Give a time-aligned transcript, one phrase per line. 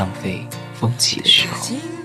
[0.00, 1.99] 浪费风起的时候。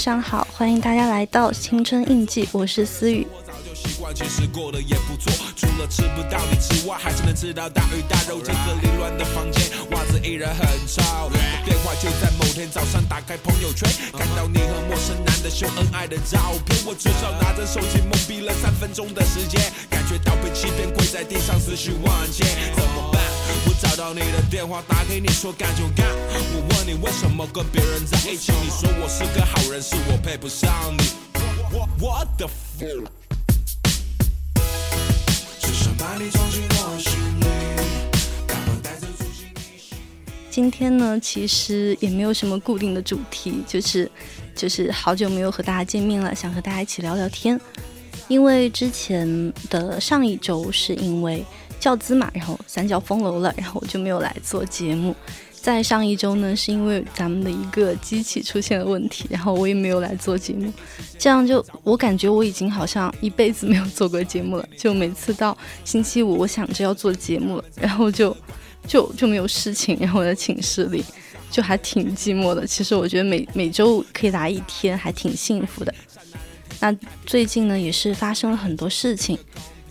[0.00, 2.48] 上好，欢迎大家来到青春印记。
[2.52, 3.26] 我是思雨。
[3.30, 5.30] 我早就习惯，其实过得也不错。
[5.54, 8.40] 除了吃不到你之外，还是能吃到大鱼大肉。
[8.40, 11.02] 这个凌乱的房间，袜子依然很臭。
[11.66, 16.78] 电话就在某天早上打开朋友圈，看到你和陌生男的秀恩爱的照片。
[16.86, 22.46] 我至少拿着手机懵逼了三分钟的时间，感觉到被欺骗，跪在地上思绪万千。
[22.74, 22.89] 走。
[23.80, 26.06] 找到你的电话，打给你说干就干。
[26.52, 31.04] 我问你为什么跟别人在一起，你说我是个好人，是我配不上你。
[31.98, 33.06] What the fuck？
[40.50, 44.10] 今天呢，其实也没有什么固定的主题，就是
[44.54, 47.58] 就是好久没有和大家见面了，想和大家一起聊聊天。
[48.28, 51.44] 因为之前的上一周是因为
[51.80, 55.16] 教资嘛，然后三角封楼了，然后我就没有来做节目。
[55.62, 60.72] 在上一周呢，是因为咱们的一个机器出现了问题，然后我也没有来做节目，
[61.18, 64.66] 这样就我感觉我已经好像一辈子没有做过节目了。
[64.74, 68.34] 就每次到星期五，我想着要做节目了，然后就
[68.86, 71.04] 就就没有事情，然后我在寝室里
[71.50, 72.66] 就还挺寂寞的。
[72.66, 75.94] 其实我觉得每每周可以来一天，还挺幸福的。
[76.80, 76.90] 那
[77.26, 79.38] 最近呢，也是发生了很多事情。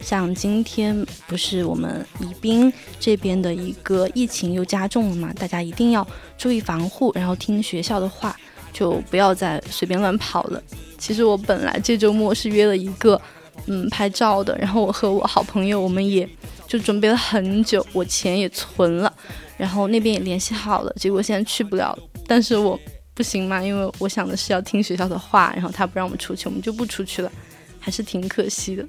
[0.01, 5.33] 像今天不是我们宜宾这边的一个疫情又加重了嘛？
[5.33, 8.35] 大家一定要注意防护，然后听学校的话，
[8.71, 10.61] 就不要再随便乱跑了。
[10.97, 13.21] 其实我本来这周末是约了一个
[13.67, 16.27] 嗯拍照的，然后我和我好朋友我们也
[16.65, 19.13] 就准备了很久，我钱也存了，
[19.57, 21.97] 然后那边也联系好了，结果现在去不了。
[22.25, 22.79] 但是我
[23.13, 27.31] 不行嘛，因为我想的是要听学校的话，然后他不让我们出去，我们就不出去了，
[27.79, 28.87] 还是挺可惜的，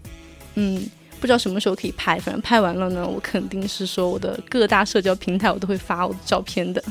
[0.54, 0.88] 嗯。
[1.20, 6.82] 不知道什么时候可以拍，反正拍完了呢，我肯定是说我的各大社交平台我都会发我的照片的。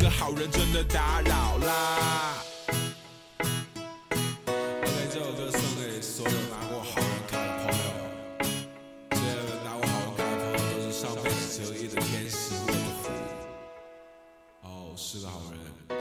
[0.00, 0.50] 做好人，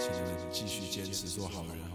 [0.01, 0.11] 请
[0.51, 1.90] 继续坚持做好人。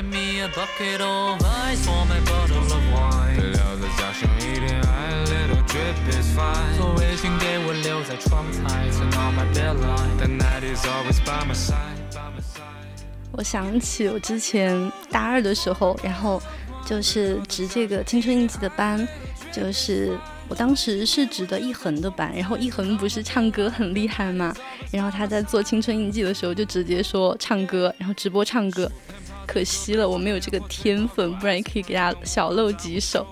[0.00, 3.36] ？Give me a bucket of ice for my bottle of wine。
[3.36, 6.74] 得聊得加深一点爱，little drip is fine。
[6.78, 10.16] 做微信给我留在窗台，turn on my bedline。
[10.16, 11.76] The night is always by my side。
[13.32, 16.40] 我想起我之前大二的时候，然后
[16.86, 19.06] 就是值这个青春印记的班，
[19.52, 20.18] 就是
[20.48, 24.56] 我当时是值的一恒的班，然后一恒不是唱歌很厉害嘛，
[24.90, 28.90] 然后他在做青春印记的时候就直接说唱歌，然后直播唱歌。
[29.50, 33.26] 可惜了，我没有这个天分，不然也可以给大家小露几首。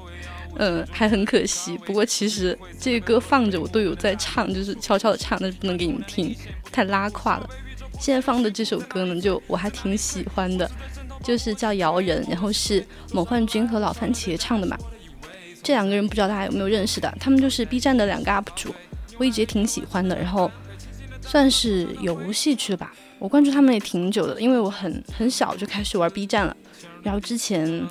[0.56, 1.78] 嗯，还很可惜。
[1.78, 6.34] 不过其实这个歌放着我都有在唱，就是悄悄的唱，但是不能给你们听，
[6.72, 7.48] 太拉胯了。
[8.00, 10.68] 现在放的这首歌呢，就我还挺喜欢的，
[11.22, 14.76] 就是叫《摇人》，然后是某幻君和老番茄唱的嘛。
[15.62, 17.14] 这两个人不知道大家有没有认识的？
[17.20, 18.74] 他们就是 B 站的两个 UP 主，
[19.18, 20.16] 我一直也挺喜欢的。
[20.18, 20.50] 然后
[21.20, 26.56] 算是游戏区吧，我关注他们也挺久的，因为我很很小就开始玩 B 站了。
[27.02, 27.86] 然后之前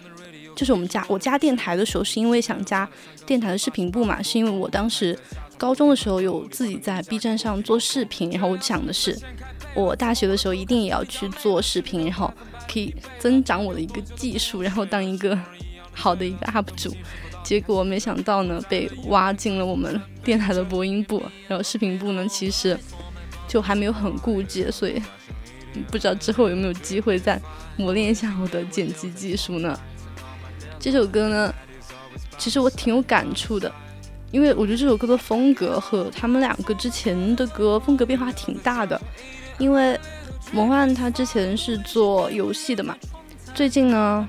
[0.56, 2.90] 就是我们加我加电台的时候，是因为想加
[3.26, 5.18] 电台的视频部嘛，是因为我当时
[5.58, 9.18] 高中的时候有自己在 B 站上做视频，然后我想的是
[9.76, 12.34] 我大学的时候一定也要去做视频，然后
[12.72, 15.38] 可以增长我的一个技术，然后当一个
[15.92, 16.96] 好的一个 UP 主。
[17.44, 22.78] 结果没想到呢，被挖进了我们 电台的播音部，然后视频部呢，其实
[23.48, 25.02] 就还没有很顾忌，所以
[25.90, 27.40] 不知道之后有没有机会再
[27.78, 29.80] 磨练一下我的剪辑技术呢？
[30.80, 31.54] 这首歌呢，
[32.38, 33.72] 其实我挺有感触的，
[34.32, 39.00] 因为我觉得这首歌的风格和他们两个之前的歌风格变化挺大的，
[39.58, 40.00] 因为
[40.52, 42.96] 魔幻他之前是做游戏的嘛，
[43.56, 44.28] 最近呢。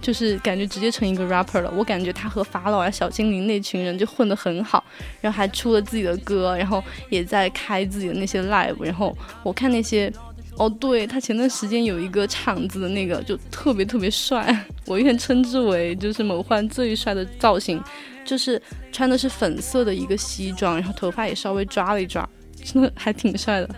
[0.00, 4.82] 就是感觉直接成一个 rapper 了，我感觉他和法老啊、小精灵那群人就混得很好，
[5.20, 10.10] 然后还出了自己的歌，然后也在开自己的那些 live，然后我看那些，
[10.56, 17.82] 哦，对他前段时间有一个场子的那个就特别特别帅， 我愿称之为就是某幻最帅的造型，
[18.24, 18.60] 就是
[18.92, 22.26] 穿的是粉色的一个西装，然后头发也稍微抓了一抓，
[22.64, 23.68] 真 的还挺帅的，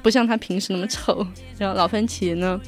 [0.00, 1.26] 不像他平时那么丑。
[1.58, 2.60] 然后老番茄呢，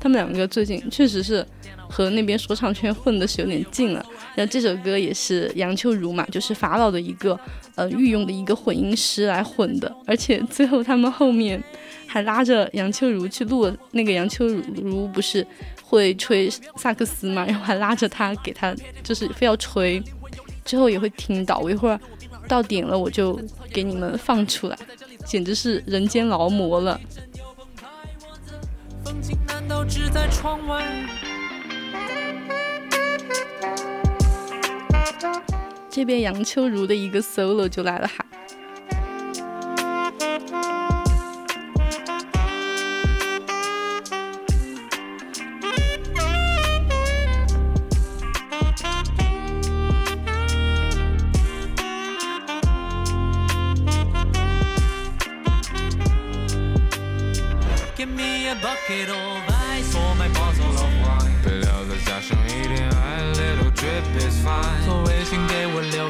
[0.00, 1.46] 他们两个最近确实是。
[1.88, 4.04] 和那边说唱圈混的是有点近了，
[4.34, 7.38] 然后这首歌也是杨秋如嘛，就是法老的一个
[7.74, 11.62] 呃御用的一个混音师来混的，而且最后他们后面
[12.06, 15.46] 还拉着杨秋如去录了，那个杨秋如不是
[15.82, 20.02] 会吹萨克斯嘛，然后还拉着他给他就是非要吹，
[20.64, 21.98] 之后也会听到，我一会儿
[22.46, 23.40] 到点了我就
[23.72, 24.78] 给你们放出来，
[25.24, 27.00] 简直是人间劳模了。
[35.90, 38.24] 这边杨秋如的一个 solo 就来了哈。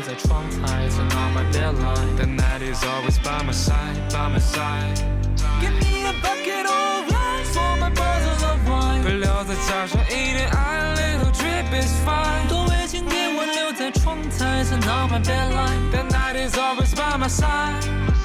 [0.02, 1.94] close trunk eyes and armadillo.
[2.16, 4.98] The night is always by my side, by my side.
[5.60, 9.02] Give me a bucket of wine, for my bottles of wine.
[9.02, 12.48] 不留在早上一点，I little drip is fine.
[14.88, 15.90] on my bedline.
[15.90, 18.17] The night is always by my side.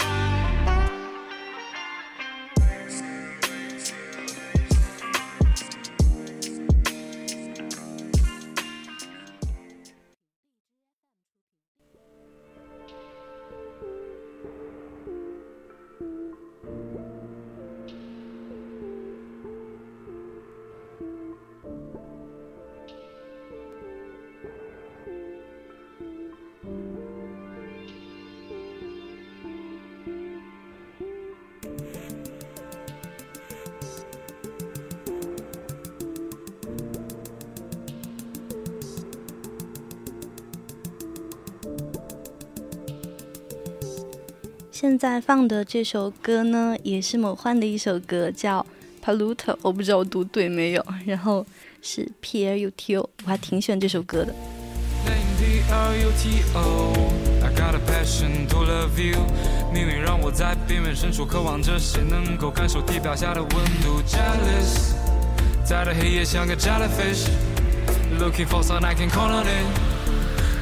[45.04, 48.66] 在放的这首歌呢，也是某幻的一首歌，叫
[49.04, 50.86] Paluto，我不知道我读对没有。
[51.06, 51.46] 然后
[51.82, 54.34] 是 P L U T O，我还挺喜欢这首歌的。
[57.54, 59.20] Got a passion to love you，
[59.74, 63.52] 命运让我在边缘深处渴望着谁能够感受地表下的温
[63.84, 64.02] 度。
[64.08, 64.94] Jealous，
[65.66, 69.93] 在这黑夜像个 jellyfish，looking for some I can call on it。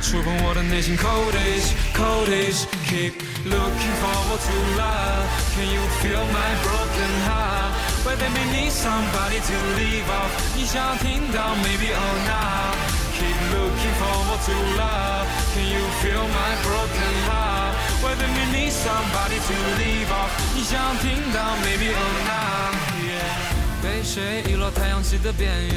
[0.00, 3.12] 触碰我的内心，cold age，cold age，keep
[3.45, 10.07] looking forward to love。Can you feel my broken heart？Why they may need somebody to leave
[10.07, 10.31] off？
[10.55, 11.57] 你想听到？
[11.65, 19.41] Maybe or not？Keep looking forward to love。Can you feel my broken heart？Why they may need somebody
[19.41, 20.31] to leave off？
[20.55, 21.57] 你想听到？
[21.65, 22.76] Maybe or not？
[23.83, 25.75] 被谁遗落太阳系的边缘？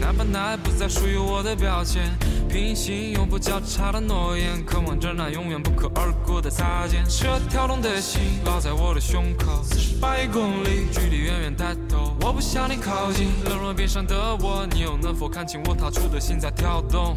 [0.00, 2.16] 哪怕那不再属于我的标签。
[2.51, 7.01] 平行永不交叉的诺言，渴望着那永远不可而过的擦肩。
[7.07, 12.13] 这跳动的心烙在我的胸口，四十八亿公里，距离远远抬头。
[12.19, 17.15] 我不向你靠近，冷若冰山的我，你又能否看清我踏出的心在跳动？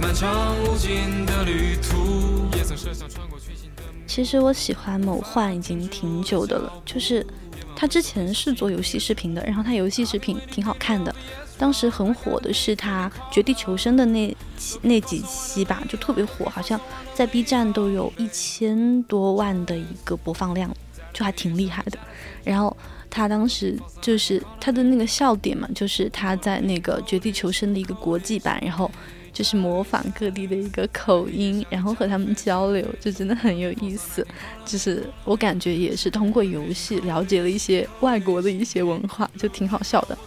[0.00, 7.26] 漫长无尽的旅途，也曾设想穿过巨星的其实我喜欢某幻已经挺久的了，就是
[7.74, 11.14] 他之前是做游戏视频的，然后他游戏视频挺好看的。
[11.58, 14.36] 当时很火的是他《绝地求生》的那
[14.82, 16.80] 那几期吧，就特别火，好像
[17.14, 20.74] 在 B 站都有一千多万的一个播放量，
[21.12, 21.98] 就还挺厉害的。
[22.44, 22.74] 然后
[23.10, 28.90] 他当时就是他的那个笑点嘛，就是他在那个《绝地求生》的一个国际版，然后。
[29.32, 34.26] 就是模仿各地的一个口音，然后和他们交流，就真的很有意思。
[34.64, 40.18] 就是我感觉也是通过游戏了解了一些外国的一些文化，就挺好笑的。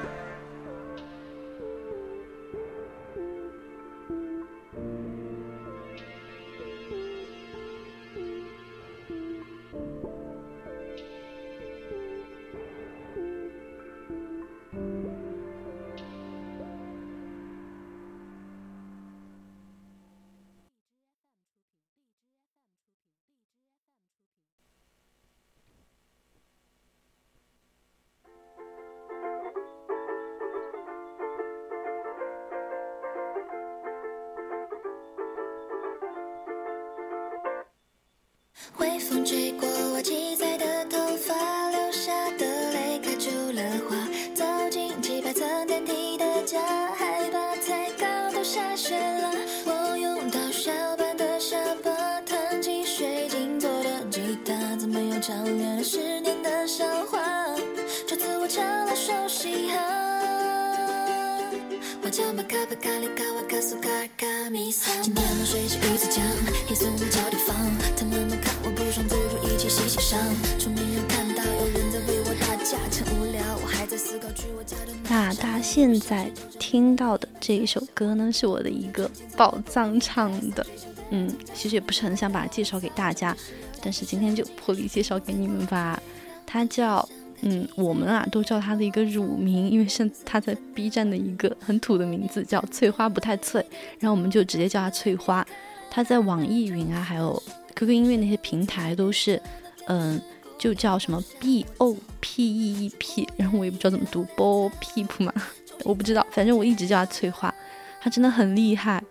[75.42, 80.64] 大家现在听到的这一首歌呢，是我的一个宝藏唱的。
[81.10, 83.36] 嗯，其实也不是很想把它介绍给大家，
[83.82, 86.00] 但是今天就破例介绍给你们吧。
[86.46, 87.06] 它叫
[87.40, 93.66] 嗯，我们啊都叫它的一个乳名，因为是它在 B 站的一个很土的名字，叫翠花不太脆，
[93.98, 95.44] 然后我们就直接叫它翠花。
[95.90, 97.42] 它在网易云啊，还有。
[97.74, 99.42] QQ 音乐那些平台都是，
[99.86, 100.20] 嗯，
[100.62, 105.34] 就叫什么 B O P E E P，然后我也不知道怎么读，Bo Peep 嘛，
[105.82, 107.52] 我不知道，反正我一直叫他翠花，
[108.00, 109.02] 他真的很厉害。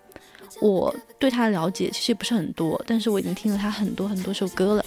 [0.61, 4.85] 我对他的了解其实也不是很多，但是我已经听了他很多很多首歌了。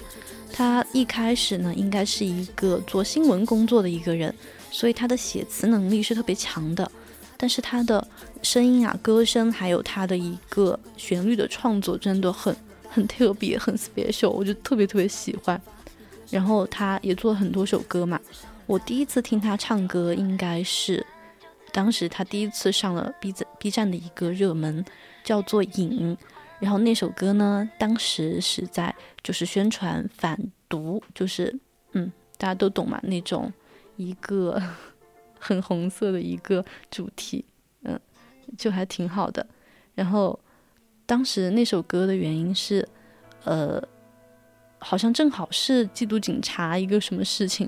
[0.51, 4.35] 他一开始呢，应该是一个做新闻工作的一个人，
[4.71, 6.91] 所以他的写词能力是特别强的，
[7.37, 8.09] 但是他的
[8.41, 12.57] 声音啊、歌声，还有他的一个旋律的创作，真的很。
[12.89, 15.61] 很特别，很 special，我就特别特别喜欢。
[16.35, 18.21] 然后他也做了很多首歌嘛。
[18.67, 21.07] 我第一次听他唱歌，应该是
[21.73, 24.85] 当时他第一次上了 B 站 B 站的一个热门，
[25.23, 26.17] 叫做《影》。
[26.59, 30.37] 然后那首歌呢，当时是在就是宣传反
[30.69, 31.57] 毒，就是
[31.93, 33.53] 嗯，大家都懂嘛，那种
[33.95, 34.61] 一个
[35.39, 37.45] 很红色的一个主题，
[37.85, 38.01] 嗯，
[38.59, 39.47] 就还挺好的。
[39.95, 40.37] 然后。
[41.07, 42.89] 当时那首歌的原因是，
[43.45, 43.79] 呃，
[44.85, 47.67] 好像正好是缉毒警察一个什么事情，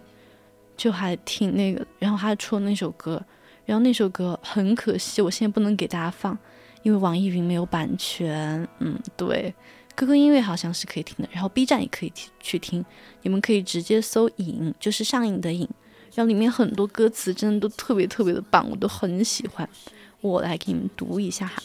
[0.77, 1.85] 就还挺那个。
[1.99, 3.21] 然后他出了那首歌，
[3.65, 6.37] 然后那首歌很可惜，我现在不能给大家放，
[6.83, 8.69] 因为网易云没有版权。
[8.81, 9.55] 嗯，对
[9.97, 12.85] ，QQ 音乐好像是可以听的，然后 B 站也可以去听，
[13.23, 15.67] 你们可以直接搜“影”，就是上瘾的“瘾”，
[16.15, 19.67] 然后里面很多歌词真的都特别特别的棒，我都很喜欢。
[20.21, 21.63] 我来给你们读一下哈。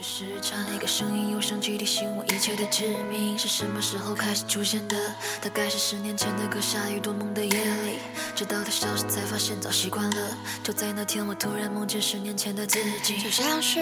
[0.00, 4.96] 时差，一个声音涌上去提醒我一切的致命是什么时候开始出现的？
[5.42, 7.98] 大概是十年前那个下雨多梦的夜里，
[8.36, 10.16] 直到它消失才发现早习惯了。
[10.62, 13.80] 就在那天，我突然梦见十年前的自己，就像是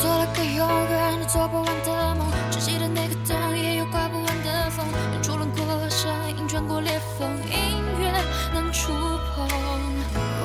[0.00, 2.28] 做了个永远做不完的梦。
[2.48, 6.08] 只记得那个灯也有刮不完的风，远处轮廓声
[6.38, 8.12] 音穿过裂缝，音乐
[8.54, 9.48] 能触碰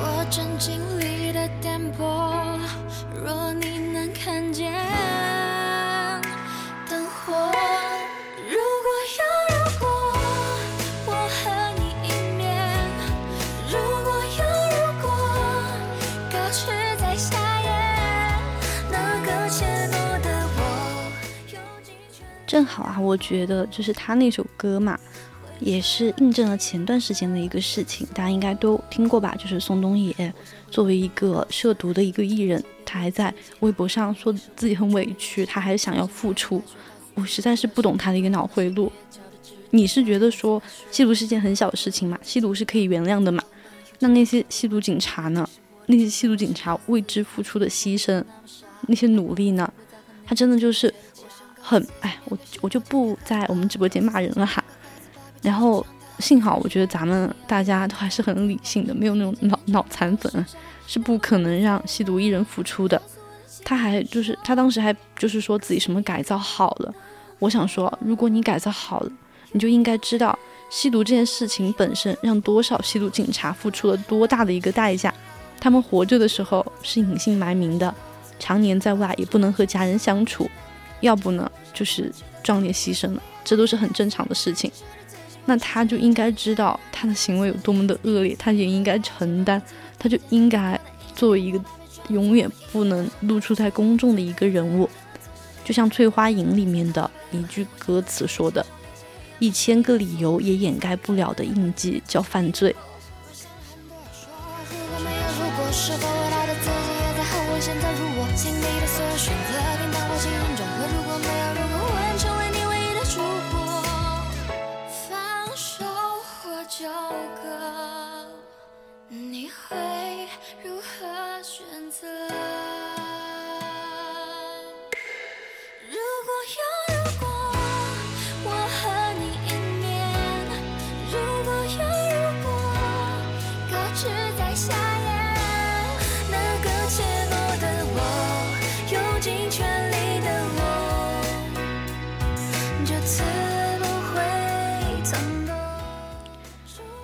[0.02, 2.51] 我正经历的颠簸。
[3.24, 4.72] 若你能看见
[6.90, 7.32] 灯火，
[8.36, 9.86] 如果有如果，
[11.06, 11.40] 我和
[11.78, 12.42] 你一面；
[13.70, 14.42] 如果有
[14.74, 15.06] 如果，
[16.32, 16.66] 歌曲
[16.98, 17.70] 在下演，
[18.90, 20.26] 那个怯懦的
[20.56, 20.58] 我。
[22.44, 24.98] 正好啊，我觉得就是他那首歌嘛。
[25.64, 29.34] 也是印证了前段时间的一个事情，大家应该都听过吧？
[29.38, 30.32] 就是宋冬野
[30.70, 36.62] 作为一个涉毒的一个艺人，他还在微博上说自己很委屈，他还想要复出。
[37.14, 38.90] 我实在是不懂他的一个脑回路。
[39.70, 42.18] 你是觉得说吸毒是件很小的事情吗？
[42.22, 43.42] 吸毒是可以原谅的嘛？
[44.00, 45.48] 那那些吸毒警察呢？
[45.86, 48.22] 那些吸毒警察为之付出的牺牲，
[48.88, 49.72] 那些努力呢？
[50.24, 50.92] 他真的就是
[51.60, 54.62] 很哎，我我就不在我们直播间骂人了哈。
[55.42, 55.84] 然后
[56.18, 60.46] 幸好，我觉得咱们大家都还是很理性的，没有那种脑脑残粉，
[60.86, 63.00] 是不可能让吸毒艺人复出的。
[63.64, 66.94] 他还就是他当时还就是说自己什么改造好了。
[67.38, 69.12] 我想说，如果你改造好了，
[69.50, 70.36] 你就应该知道
[70.70, 75.12] 吸毒这件事情本身让多少吸毒警察付出了多大的一个代价。
[75.60, 77.92] 他们活着的时候是隐姓埋名的，
[78.38, 80.48] 常年在外也不能和家人相处，
[81.00, 84.70] 要不呢就是壮烈牺牲了，这都是很正常的事情。
[85.44, 89.60] 那他就应该知道他的行为有多么的恶劣，他也应该承担，
[89.98, 90.78] 他就应该
[91.14, 91.60] 作为一个
[92.08, 94.88] 永远不能露出在公众的一个人物，
[95.64, 98.64] 就像《翠花吟》里面的一句歌词说的
[99.40, 102.74] ：“一千个理由也掩盖不了的印记叫犯罪。”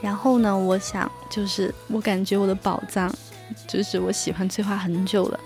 [0.00, 0.56] 然后呢？
[0.56, 3.12] 我想，就是我感觉我的宝藏，
[3.68, 5.38] 就是我喜欢翠花很久了，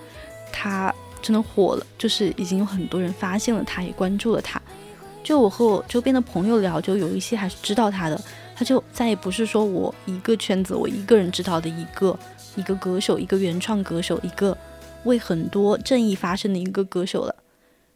[0.51, 4.63] 她真的火了，就是已经有很多人发现了她，也关注了她。
[5.23, 8.19] 就我和我周边的朋友聊，就有一些还是知道她的，
[8.55, 12.19] 她就再也不是说我一个圈子我一个人知道的一个
[12.57, 14.57] 一个歌手，一个原创歌手，一个
[15.05, 17.35] 为很多正义发声的一个歌手了。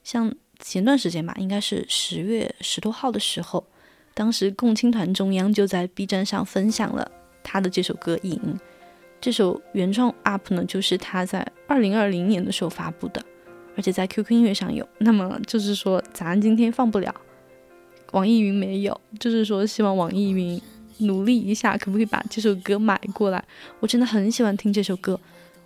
[0.05, 3.65] 像前段时间吧，应该是十月十多号的时候。
[4.15, 7.11] 当时共青团中央就在 B 站上分享了
[7.45, 8.41] 他的这首歌《影》，
[9.21, 13.23] 这首原创 UP 呢，就是他在二零二零年的时候发布的，
[13.77, 14.87] 而且在 QQ 音乐上有。
[14.99, 17.15] 那么就是说，咱今天放不了，
[18.13, 20.61] 网易云没有，就是说希望网易云
[20.99, 23.43] 努力一下，可不可以把这首歌买过来？
[23.81, 25.19] 我真的很喜欢听这首歌，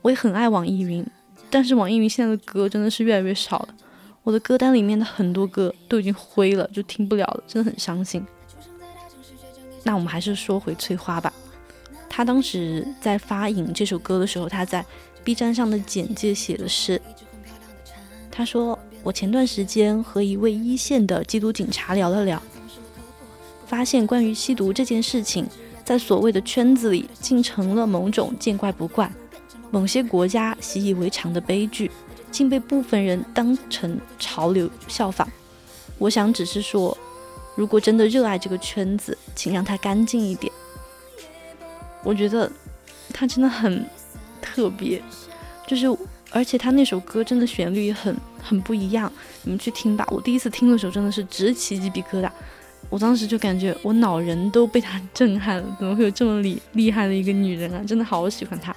[0.03, 1.05] 我也很爱网易云，
[1.51, 3.75] 但是网易云现在的歌真的是越来越少了，
[4.23, 8.25] 我的歌单里面的很多歌都已经灰了，就听不了了，真的很伤心。
[9.83, 11.33] 那我们还是说回翠花吧。
[12.13, 14.85] 他当时在发《影》这首歌的时候，他在
[15.25, 17.01] B 站上的简介写的是
[18.31, 22.43] ：“他说我前段时间和一位一线的缉毒警察聊了聊，
[23.65, 25.47] 发现关于吸毒这件事情，
[25.85, 29.11] 在所谓的圈子里竟成了某种见怪不怪、
[29.71, 31.91] 某些国家习以为常的悲剧，
[32.31, 35.27] 竟被部分人当成潮流效仿。
[35.97, 36.95] 我想只是说。”
[37.57, 40.51] 如果真的热爱这个圈子，请让它干净一点。
[42.03, 42.51] 我觉得
[43.13, 43.85] 他真的很
[44.41, 45.03] 特别，
[45.67, 45.87] 就是
[46.31, 50.07] 而且他那首歌真的旋律很很不一样，你们去听吧。
[50.11, 52.31] 我第一次听的时候真的是直起鸡皮疙瘩，
[52.89, 57.83] 我当时就感觉我脑仁都被他震撼了，怎么会有这么厉厉害的一个女人啊？
[57.87, 58.75] 真的好喜欢她。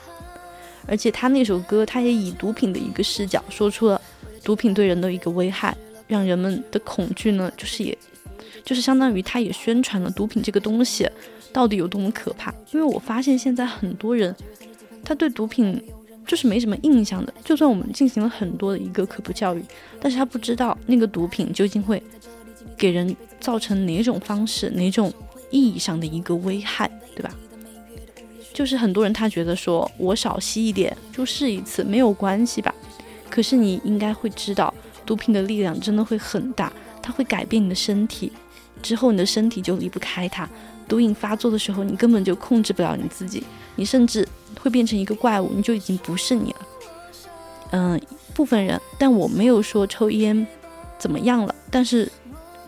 [0.86, 4.02] 而且他那首歌，他也以毒品的一个视角说出了
[4.44, 5.76] 毒品对人的一个危害，
[6.08, 7.98] 让人们的恐惧呢，就是也。
[8.66, 11.10] 就是相当于他也宣传了毒品这个东西
[11.54, 12.54] 到底有多么可怕。
[12.72, 14.36] 因为我发现现在很多人，
[15.06, 15.82] 他对毒品
[16.26, 17.34] 就是没什么印象的。
[17.46, 19.64] 就算我们进行了很多的一个科普教育，
[20.02, 22.02] 但是他不知道那个毒品究竟会
[22.78, 25.14] 给人造成哪种方式、哪种
[25.52, 27.34] 意义上的一个危害，对吧？
[28.54, 32.74] 就是很多人他觉得说我少吸一点就试一次没有关系吧。
[33.30, 34.74] 可是你应该会知道，
[35.06, 38.32] 毒品的力量真的会很大，它会改变你的身体，
[38.82, 40.48] 之后你的身体就离不开它。
[40.88, 43.44] 毒瘾发作的时候，你根本就控制不了你自己，
[43.76, 44.28] 你甚至
[44.62, 46.58] 会变成一个怪物，你就已经不是你了。
[47.72, 48.02] 嗯，
[48.34, 50.46] 部分人，但我没有说抽烟
[50.98, 52.12] 怎么样了，但是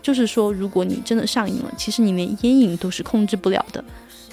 [0.02, 3.84] 就是说，如果你真的上瘾了，其实你连烟瘾都是控制不了的，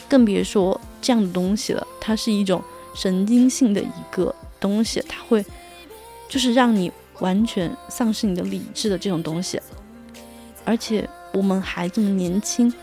[0.09, 1.85] 更别说这样的东西了。
[2.01, 2.61] 它是一种
[2.95, 5.45] 神经性的一个东西，它会。
[6.29, 9.61] 就是让你完全丧失你的理智的这种东西，
[10.65, 12.73] 而且我们还这么年轻，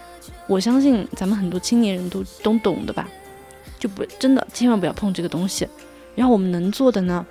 [0.51, 3.09] 我相信咱们很多青年人都都懂的吧？
[3.79, 5.65] 就不真的千万不要碰这个东西。
[6.17, 7.25] 然后我们能做的呢，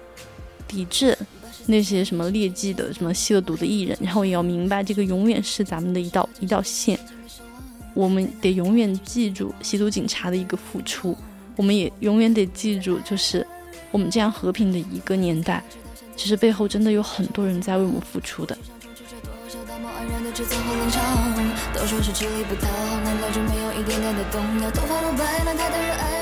[0.65, 1.17] 抵制
[1.65, 3.97] 那些什么劣迹的、什么吸了毒的艺人。
[3.99, 6.97] 然后也要明白，这个永远是咱们的一道一道线。
[7.93, 11.13] 我们得永远记住吸毒警察的一个付出，
[11.57, 13.45] 我们也永远得记住，就是
[13.91, 15.61] 我们这样和平的一个年代。
[16.15, 18.57] 其实背后真的有很多人在为我们付出的。
[21.73, 24.69] 都说是吃力不讨好，难道就没有一点点的动摇？
[24.71, 26.18] 头发都白了，他的热爱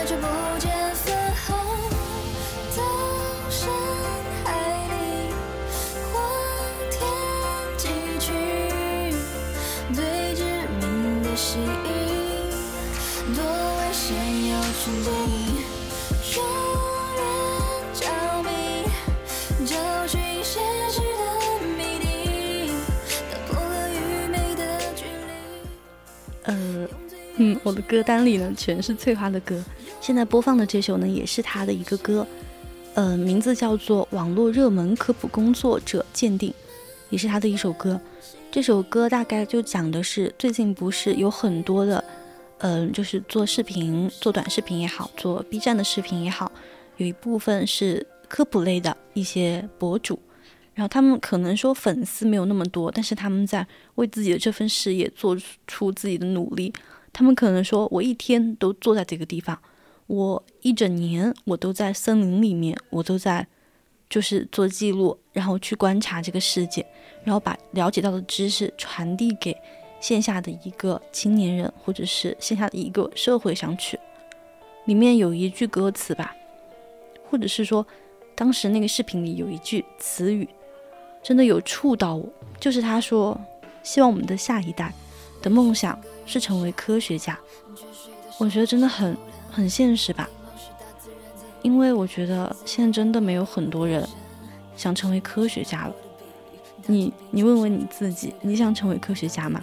[27.47, 29.63] 嗯，我的歌单里呢全是翠花的歌，
[30.01, 32.27] 现在播放的这首呢也是她的一个歌，
[32.93, 36.49] 呃，名字叫做《网络热门科普工作者鉴定》，
[37.09, 37.97] 也是她的一首歌。
[38.51, 42.03] 这首歌大概就讲的是最近不是有很多的，
[42.57, 46.51] 嗯，就是做视频、做短视频也好，做 B 站的视频也好，
[46.97, 50.19] 有一部分是科普类的一些博主。
[50.73, 56.73] 然后他们可能说粉丝没有那么多，但是他们在为自己的这份事业做出自己的努力。
[57.17, 59.57] 他们可能说，我一天都坐在这个地方，
[60.05, 63.47] 我一整年我都在森林里面，我都在
[64.07, 66.85] 就是做记录，然后去观察这个世界，
[67.23, 69.57] 然后把了解到的知识传递给
[69.99, 73.99] 线下的一个青年人，或者是线下的一个社会上去。
[74.85, 76.35] 里面有一句歌词吧，
[77.31, 77.83] 或者是说，
[78.35, 80.47] 当时那个视频里有一句词语。
[81.23, 83.35] 真的有触到我，就是他说，
[83.81, 84.93] 希望我们的下一代
[85.41, 87.39] 的梦想是成为科学家。
[88.37, 89.17] 我觉得真的很
[89.49, 90.29] 很现实吧，
[91.63, 94.07] 因为我觉得现在真的没有很多人
[94.75, 95.95] 想成为科学家了。
[96.85, 99.59] 你你问问你自己，你想成为科学家吗？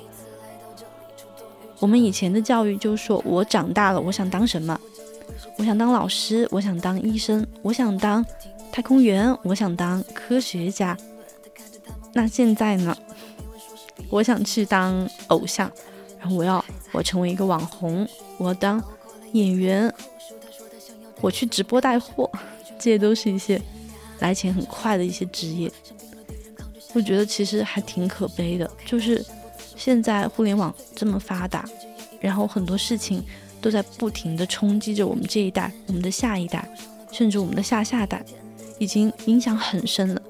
[1.78, 4.78] 我们以前的教育就是说，我长大了我想当什么？
[5.56, 8.24] 我想当老师，我想当医生，我想当
[8.72, 10.96] 太空员，我想当科学家。
[12.12, 12.96] 那现在呢？
[14.10, 15.70] 我想去当偶像，
[16.30, 18.06] 我要我成为一个网红，
[18.38, 18.82] 我要当
[19.32, 19.92] 演员，
[21.20, 22.30] 我去直播带货，
[22.78, 23.60] 这些都是一些
[24.20, 25.70] 来钱很快的一些职业。
[26.92, 29.24] 我觉得其实还挺可悲的，就是
[29.76, 31.68] 现在互联网这么发达，
[32.20, 33.22] 然后很多事情
[33.60, 36.68] 都在不停的冲击着我们这一代、我们的下一代，
[37.10, 38.24] 甚至我们的下下代，
[38.78, 40.22] 已经影响很深了。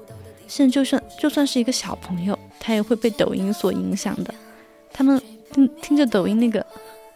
[0.47, 4.33] 现在就算就算是一个小朋友，他也会被抖音所影响的。
[4.91, 6.65] 他们听听着抖音那个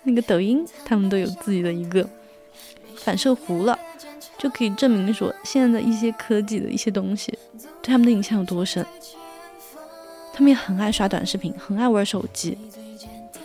[0.03, 2.07] 那个抖音，他们都有自己的一个
[2.95, 3.77] 反射弧了，
[4.37, 7.31] 就可以证明说现在的一些科技的一些东西
[7.81, 8.85] 对他们的影响有多深。
[10.33, 12.57] 他们也很爱刷短视频，很爱玩手机，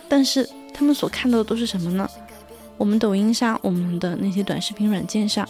[0.07, 2.09] 但是他们所看到的都是什么呢？
[2.77, 5.47] 我们抖音上，我们的那些短视频软件上，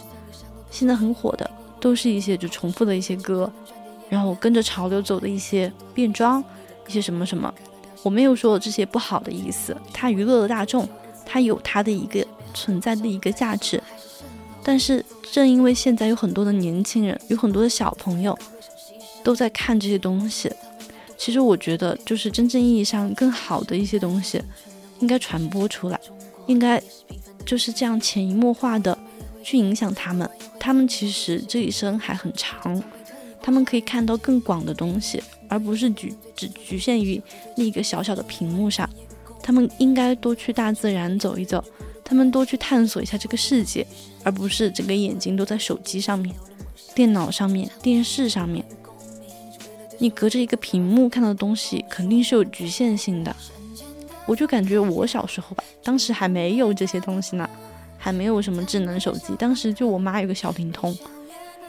[0.72, 3.52] 现在很火的都是一些就重复的一些歌。
[4.08, 6.44] 然后跟着潮流走的一些变装，
[6.88, 7.52] 一些什么什么，
[8.06, 9.76] 我没有说这些不好的意思。
[9.92, 10.88] 它娱乐了大众，
[11.26, 13.82] 它有它的一个存在的一个价值。
[14.62, 18.38] 但是正因为现在有很多的年轻人，有很多的小朋友
[19.24, 20.52] 都在看这些东西，
[21.18, 24.40] 其实我觉得就是真正意义上更好的一些东西，
[25.00, 26.00] 应该传播出来，
[26.46, 26.80] 应该
[27.44, 28.96] 就是这样潜移默化的
[29.44, 30.30] 去影响他们。
[30.60, 32.84] 他们其实这一生还很长。
[33.42, 37.22] 他们可以看到更广的东西，而不是局只局限于
[37.56, 38.90] 那个小小的屏幕上。
[39.42, 41.64] 他们应该多去大自然走一走，
[42.04, 43.86] 他们多去探索一下这个世界，
[44.24, 46.36] 而不是整个眼睛都在手机上面、
[46.96, 48.66] 电脑上面、电视上面。
[50.00, 53.36] 你隔着一个屏幕看到的东西肯定是有局限性的。
[54.26, 57.48] 我就感觉我小时候吧，当时还没有这些东西呢，
[57.96, 60.98] 还没有什么智能手机，当时就我妈有个小灵通，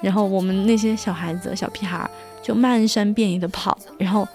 [0.01, 2.11] 然后我们那些小孩子、小屁孩
[2.47, 4.27] 就漫山遍野的跑，然后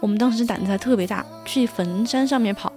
[0.00, 2.72] 我们当时胆子还特别大，去坟山上面跑。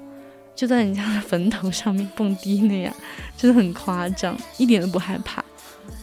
[0.53, 2.93] 就在人家的坟头上面蹦迪那样，
[3.35, 5.43] 真的很夸张，一点都不害怕。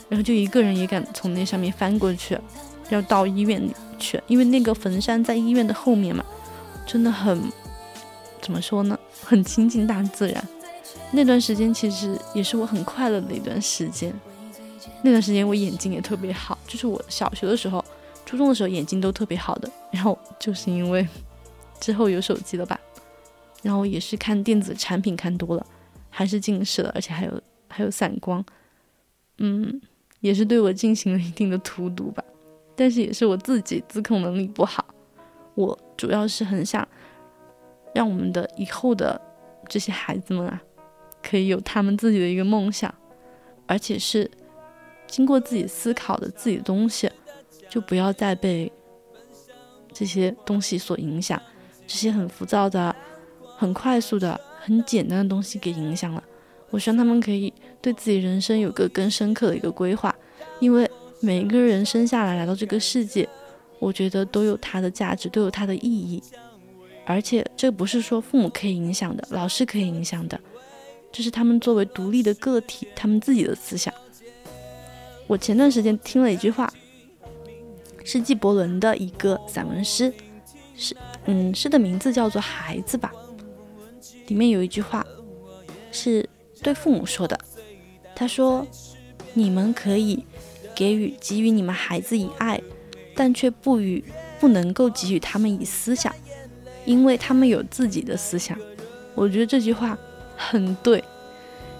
[0.09, 2.37] 然后就一个人也敢从那上面翻过去，
[2.89, 3.63] 要到医院
[3.97, 6.25] 去，因为那个坟山在医院的后面嘛，
[6.85, 7.41] 真的很
[8.41, 10.45] 怎么说呢，很亲近大自然。
[11.13, 14.13] 那段时间其实也是我很快乐的一段时间。
[15.03, 17.85] 那段时间我眼睛也特别好，就是我小学的时候、
[18.31, 19.69] 初中的时候眼睛都特别好的。
[19.91, 21.05] 然后就是因为
[21.81, 22.79] 之后有手机了吧。
[23.61, 25.67] 然后也是看电子产品看多了，
[26.09, 28.43] 还是近视了，而且还有还有散光，
[29.39, 29.81] 嗯，
[30.21, 32.23] 也是对我进行了一定的荼毒吧。
[32.77, 34.87] 但是也是我自己自控能力不好，
[35.57, 36.87] 我主要是很想
[37.93, 39.21] 让我们的以后的
[39.69, 40.63] 这些孩子们啊，
[41.21, 42.95] 可以有他们自己的一个梦想，
[43.67, 44.31] 而且是
[45.09, 47.11] 经过自己思考的自己的东西，
[47.71, 48.71] 就不要再被
[49.93, 51.41] 这些东西所影响，
[51.87, 52.95] 这些很浮躁的。
[53.57, 56.25] 很快速的、很简单的东西给影响了。
[56.71, 57.53] 我希望他们可以
[57.83, 60.17] 对自己人生有个更深刻的一个规划，
[60.61, 63.29] 因为每一个人生下来来到这个世界，
[63.79, 66.23] 我觉得都有它的价值，都有它的意义。
[67.05, 70.41] 而且这不是说父母可以影响的，老师可以影响的，
[71.13, 73.93] 这是他们作为独立的个体，他们自己的思想。
[75.27, 76.73] 我前段时间听了一句话，
[78.05, 80.13] 是纪伯伦的一个散文诗，
[80.77, 83.13] 诗嗯诗的名字叫做《孩子》吧。
[84.29, 85.05] 里面有一句话，
[85.91, 86.29] 是
[86.63, 87.39] 对父母说的。
[88.15, 88.67] 他说
[89.35, 90.25] ：“你们可以
[90.75, 92.61] 给予给予你们孩子以爱，
[93.17, 94.05] 但却不予
[94.39, 96.15] 不能够给予他们以思想，
[96.85, 98.57] 因为他们有自己的思想。”
[99.17, 99.99] 我觉得这句话
[100.37, 101.03] 很对，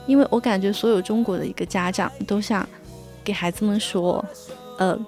[0.07, 2.69] 因为我感觉所有中国的一个家长都想
[3.23, 4.23] 给孩子们说
[4.79, 4.99] ：“呃，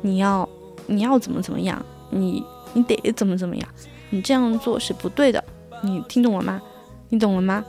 [0.00, 0.48] 你要
[0.86, 3.68] 你要怎么怎么样，你你得怎么怎么样，
[4.10, 5.42] 你这样做是不对的。”
[5.82, 6.62] 你听懂了吗？
[7.10, 7.62] 你懂了吗？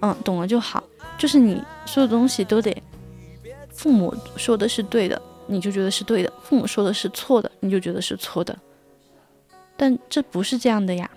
[0.00, 0.82] 嗯，懂了就好。
[1.18, 2.74] 就是你所有东西都得，
[3.74, 8.56] 父母说的是对的，你就觉得是对的；父母说的是错的，你就觉得是错的。
[9.76, 11.10] 但这不是这样的呀。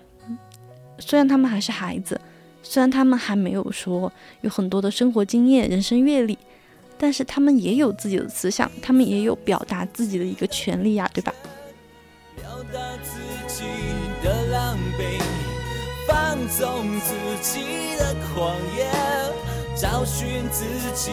[0.98, 2.20] 虽然他们还是孩子，
[2.62, 4.12] 虽然他们还没有说
[4.42, 6.36] 有很多的生活经验、人生阅历，
[7.02, 11.34] 但是他们也有自己的思想，他们也有表达自己的一个权利呀，对吧？
[12.36, 13.18] 表达自
[13.52, 13.64] 己
[14.22, 15.20] 的狼狈。
[16.06, 17.12] 放纵自
[17.42, 18.88] 己的狂野，
[19.76, 21.10] 找寻自己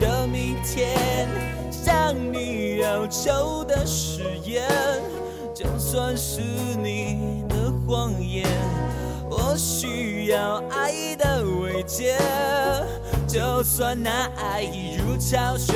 [0.00, 1.28] 的明天，
[1.70, 4.68] 向你要求的誓言，
[5.62, 6.40] 就算是
[6.82, 8.46] 你的谎言。
[9.28, 12.16] 我需要爱的慰藉，
[13.28, 15.74] 就算那爱已如潮水。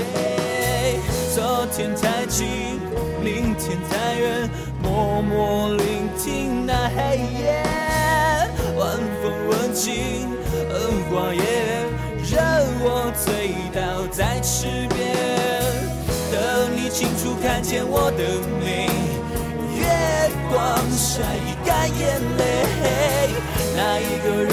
[1.34, 2.46] 昨天太近，
[3.22, 4.48] 明天太远，
[4.82, 7.62] 默默聆听那黑夜。
[8.78, 10.30] 晚风吻尽
[10.70, 11.42] 荷花叶，
[12.32, 12.42] 任
[12.80, 15.14] 我醉倒在池边，
[16.32, 18.24] 等你清楚看见我的
[18.64, 18.88] 美。
[20.54, 21.20] 光晒
[21.66, 22.42] 干眼泪，
[23.74, 24.52] 那一个人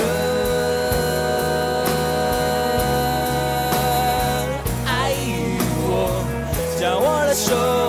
[4.88, 4.90] 爱
[5.86, 6.26] 我，
[6.80, 7.81] 将我的手。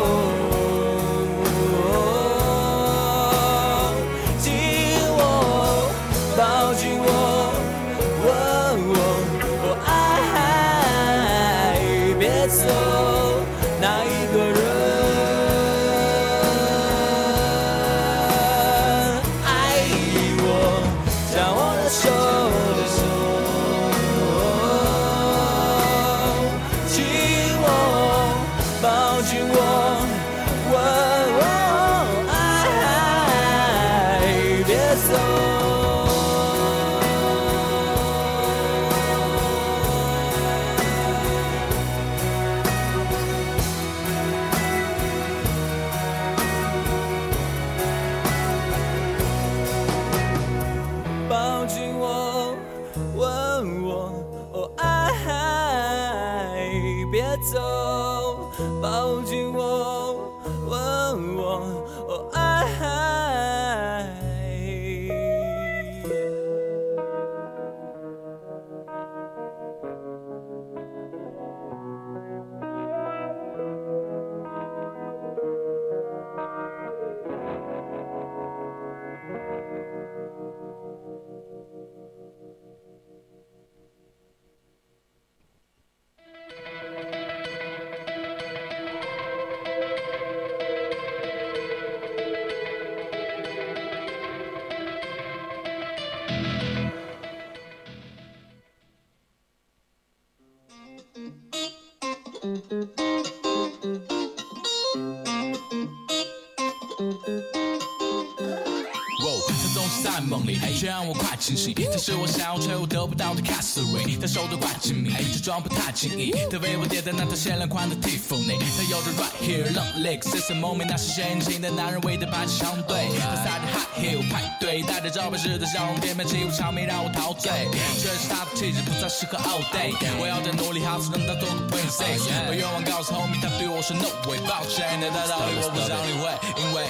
[114.33, 116.33] 手都挂紧密，假装不太经意。
[116.51, 123.13] 她为我点的那套限量款的 Tiffany，她有着 right here long legs，is a moment，那是深情的男人为的霸气相对。
[123.21, 127.53] 她踩着 high heel 派对，带着招牌式的笑容，翩翩起舞场面让我陶醉。
[128.01, 132.25] 这是他的气质不再适合 all day，我要再努力好才能他做个 princess。
[132.49, 136.89] 把愿望告诉 homie，他对我说 no way，抱歉，那大道理我不想理会，因为。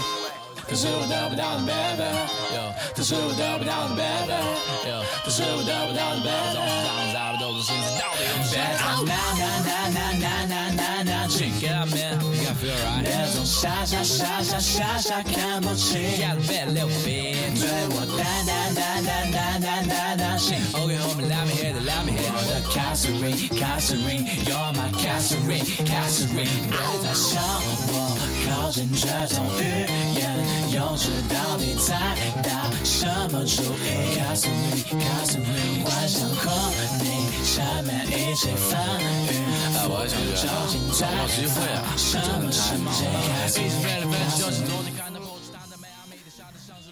[0.62, 2.06] 可是我得不到的 baby，
[2.94, 4.32] 可是我得不到的 baby，
[5.24, 7.11] 可是我得不到的 baby，
[13.44, 16.00] 傻傻傻傻傻傻看不清，
[17.54, 18.61] 对我淡。
[27.02, 27.40] 她笑
[27.88, 29.60] 我靠近，这种语
[30.16, 30.22] 言，
[30.72, 31.88] 又知道你在
[32.42, 32.48] 打
[32.84, 33.84] 什么主意？
[35.84, 36.42] 晚上和
[37.00, 37.04] 你
[37.44, 38.70] 下面一起风
[39.28, 39.30] 雨，
[40.36, 41.36] 究竟在做
[42.50, 42.86] 什么？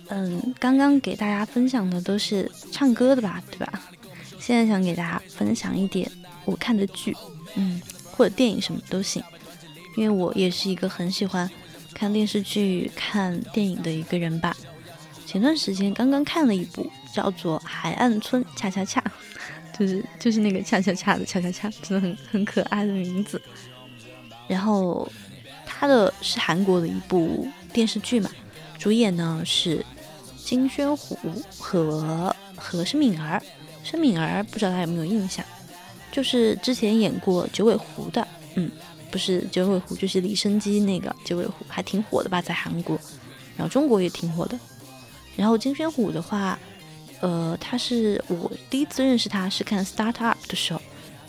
[0.08, 3.88] 嗯，刚刚给大家分享的都是唱歌的吧，对吧？
[4.38, 6.10] 现在想给大家分享一点
[6.44, 7.16] 我看的剧，
[7.54, 9.22] 嗯，或者电影什么都行，
[9.96, 11.48] 因为我也是一个很喜欢。
[11.92, 14.56] 看电视剧、看电影的一个人吧。
[15.26, 19.00] 前段时间刚刚看了一部叫做《海岸村恰恰恰》，
[19.78, 23.40] 就是就是那个恰恰恰的恰恰恰，真的很很可爱的名字。
[24.48, 25.06] 然后
[25.66, 28.30] 它的是韩国的一部电视剧嘛，
[28.80, 29.84] 主演呢是
[30.42, 31.16] 金宣虎
[31.58, 33.40] 和和申敏儿。
[33.84, 35.44] 申敏儿不知道大家有没有印象，
[36.10, 38.70] 就是之前演过《九尾狐》的，嗯。
[39.10, 42.96] 不是九尾狐，就是李生基那个九尾狐，还挺火的吧，在韩国，
[43.56, 44.56] 然后中国也挺火的。
[45.34, 46.56] 然后金宣虎的话，
[47.18, 50.80] 呃，他是我第一次认识他是看《Start Up》的时候，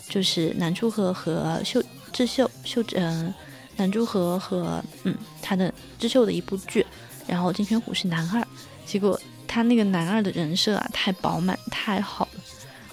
[0.08, 3.34] 就是南柱赫和秀智秀秀嗯，
[3.74, 6.86] 南柱赫和嗯他的智秀的一部剧，
[7.32, 8.46] 然后金宣虎是男二，
[8.84, 9.18] 结果
[9.48, 12.40] 他那个男二的人设啊太饱满太好了，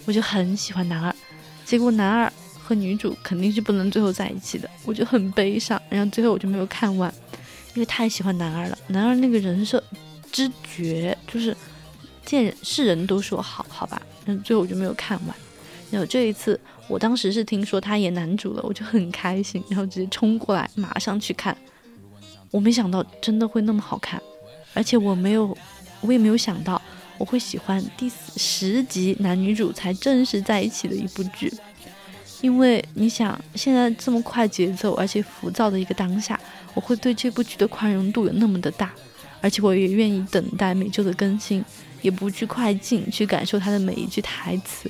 [0.06, 1.14] 我就很喜欢男二，
[1.66, 2.32] 结果男二。
[2.62, 5.82] 和女主肯定是不能最后在一起的，我就很悲伤。
[5.90, 7.12] 然后最后我就没有看完，
[7.74, 8.78] 因为太喜欢男二了。
[8.90, 9.84] 男二那个人设
[10.32, 11.58] 之绝，就是
[12.24, 14.00] 见人是人都说好好吧。
[14.24, 15.36] 然后最后我就没有看完。
[15.90, 21.58] 然后这一次，我当时是听说他演男主了，我就很开心，然后直接冲过来马上去看。
[22.52, 24.22] 我没想到真的会那么好看，
[24.80, 25.58] 而且我没有，
[26.00, 26.82] 我也没有想到
[27.18, 31.54] 我会喜欢第十集男女主才正式在一起的一部剧。
[32.40, 36.40] 因为你想，现在这么快节奏而且浮躁的一个当下，
[36.74, 38.94] 我会对这部剧的宽容度有那么的大，
[39.42, 41.62] 而且我也愿意等待每周的更新，
[42.02, 44.90] 也不去快进去感受它的每一句台词。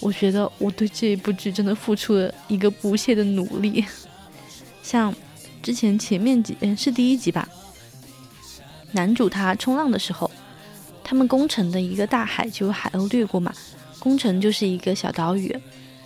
[0.00, 3.82] 我觉得我对这一部剧真的付出了一个不懈的努力。
[4.84, 5.14] 像
[5.62, 7.48] 之前前面几，嗯，是第一集吧，
[8.92, 10.30] 男主他冲浪的时候，
[11.02, 13.52] 他们攻城的一个大海就有海鸥掠过嘛，
[13.98, 15.54] 攻城就是一个小岛屿。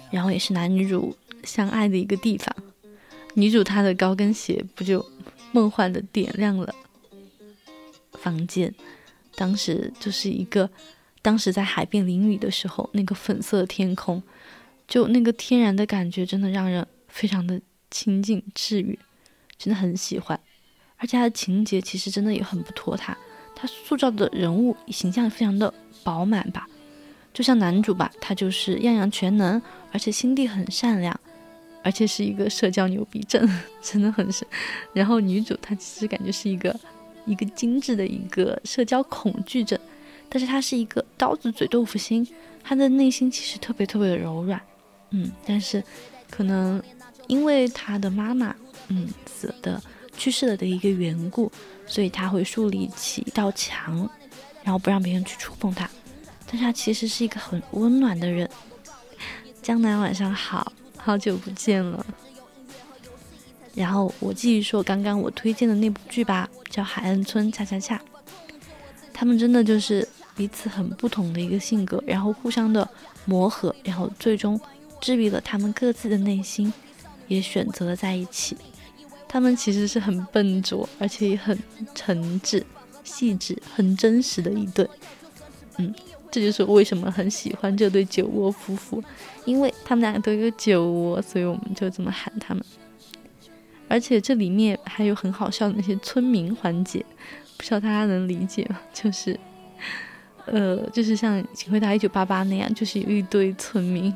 [0.08, 2.56] 然后也是男女主相爱的一个地方，
[3.34, 5.04] 女主她的高跟鞋不就
[5.50, 6.72] 梦幻的点亮了
[8.12, 8.72] 房间。
[9.34, 10.70] 当时就是一个，
[11.22, 14.22] 当时在海边淋雨的时候，那个粉色天空，
[14.86, 18.96] 就那个天然的感觉，真的让人非常的亲近治愈，
[19.58, 20.40] 真的很喜欢。
[20.98, 23.16] 而且它的情节其实真的也很不拖沓，
[23.54, 25.72] 他塑造的人物形象非常的
[26.02, 26.66] 饱满吧。
[27.32, 29.60] 就像男主吧，他就是样样全能，
[29.92, 31.18] 而且心地很善良，
[31.82, 33.46] 而且是一个社交牛逼症，
[33.82, 34.46] 真的很是。
[34.94, 36.74] 然后女主她其实感觉是一个
[37.26, 39.78] 一个精致的一个社交恐惧症，
[40.30, 42.26] 但是她是一个刀子嘴豆腐心，
[42.64, 44.58] 她的内心其实特别特别的柔软，
[45.10, 45.84] 嗯，但是
[46.30, 46.82] 可能
[47.26, 48.56] 因为她的妈妈
[48.88, 49.78] 嗯死的
[50.16, 51.50] 去世了的一个缘故，
[51.86, 54.08] 所以他会树立起一道墙，
[54.62, 55.88] 然后不让别人去触碰他。
[56.46, 58.48] 但是他其实是一个很温暖的人。
[59.62, 62.06] 江南晚上好，好久不见了。
[63.74, 67.96] 然后我继续说刚刚我推荐的那部剧吧，叫《海岸村恰恰恰》。
[69.12, 72.88] 他们真的就是彼此很不同的一个性格，然后互相的
[73.24, 74.60] 磨合，然后最终
[75.00, 76.72] 治愈了他们各自的内心，
[77.26, 78.56] 也选择了在一起。
[79.28, 81.58] 他们其实是很笨拙，而且也很
[81.94, 82.62] 诚挚、
[83.04, 84.88] 细致、很真实的一对。
[85.78, 85.94] 嗯。
[86.28, 89.02] 这就是为什么很喜欢这对酒窝夫妇，
[89.46, 92.62] 因为他们两个都有酒窝，所以我们就这么喊他们。
[93.88, 97.02] 而且这里面还有很好笑的那些村民环节，
[97.56, 98.78] 不知道大家能理解吗？
[98.92, 99.38] 就是，
[100.44, 104.14] 呃，就是像《请回答一九八八》那样，就是有一堆村民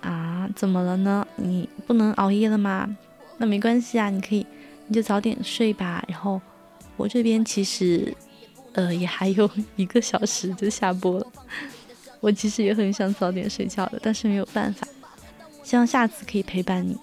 [0.00, 1.26] 啊，怎么了呢？
[1.34, 2.96] 你不能熬夜了吗？
[3.44, 4.46] 没关系啊，你可以，
[4.86, 6.04] 你就早点睡吧。
[6.08, 6.40] 然后
[6.96, 8.14] 我这边其实，
[8.72, 11.26] 呃，也还有一个小时就下播了。
[12.20, 14.86] 我其实也很想早点睡觉的，但是没有办法。
[15.62, 16.96] 希望下次可以陪伴你。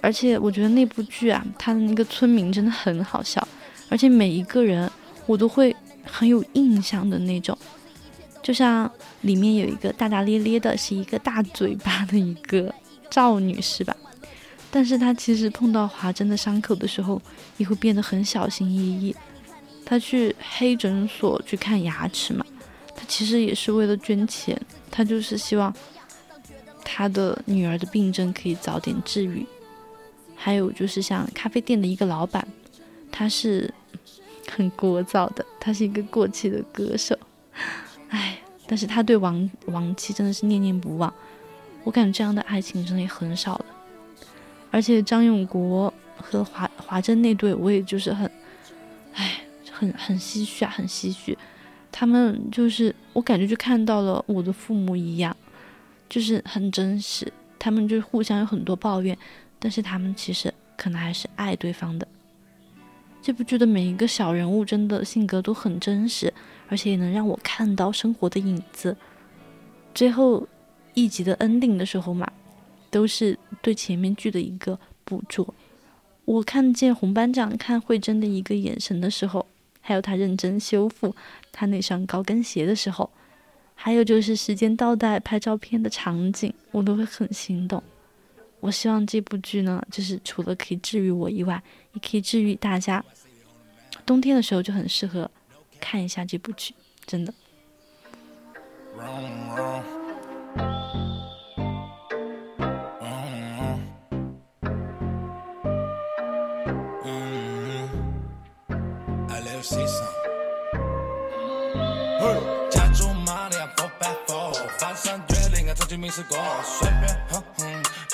[0.00, 3.46] 而且我觉得那部剧啊，它的那个村民真的很好笑，
[3.88, 4.90] 而且每一个人
[5.26, 7.56] 我都会很有印象的那种。
[8.42, 8.90] 就像
[9.20, 12.74] 里面有一个大大咧咧的，是一个大嘴巴的一个
[13.08, 13.96] 赵女士吧，
[14.70, 17.22] 但是她其实碰到华珍的伤口的时候，
[17.56, 19.14] 也会变得很小心翼翼。
[19.84, 22.44] 她去黑诊所去看牙齿嘛，
[22.96, 25.74] 她其实也是为了捐钱，她就是希望
[26.82, 29.46] 她的女儿的病症可以早点治愈。
[30.34, 32.44] 还有就是像咖啡店的一个老板，
[33.12, 33.72] 他是
[34.50, 37.16] 很聒噪的，他是一个过气的歌手，
[38.12, 41.12] 唉，但是他对亡亡妻真的是念念不忘。
[41.82, 43.66] 我感觉这样的爱情真的也很少了。
[44.70, 48.30] 而且张永国和华华珍那对，我也就是很，
[49.14, 49.40] 唉，
[49.70, 51.36] 很很唏嘘啊，很唏嘘。
[51.90, 55.34] 他们就是我感觉就看到了我的父母一样，
[56.08, 57.32] 就是很真实。
[57.58, 59.16] 他们就互相有很多抱怨。
[59.58, 62.06] 但是他们其实可能还是爱对方的。
[63.22, 66.34] 这部剧的每一个小人物真的性格都很真实，
[66.68, 68.96] 而且也能让我看到生活的影子。
[69.94, 70.48] 最后
[70.94, 72.28] 一集的 ending 的时候嘛，
[72.90, 75.54] 都是对前面剧的一个捕捉。
[76.24, 79.46] 我看见红班长看慧珍的一个眼神的时候，
[79.80, 81.14] 还有他认真修复
[81.52, 83.08] 他那双高跟鞋的时候，
[83.76, 87.80] 还有就是时间倒带拍照片的场景，我都会很心动。
[88.62, 91.60] 我希望这部剧呢，就是除了可以治愈我以外，
[91.94, 93.04] 也可以治愈大家。
[94.06, 95.28] 冬天的时候就很适合
[95.80, 96.72] 看一下这部剧，
[97.04, 97.34] 真的。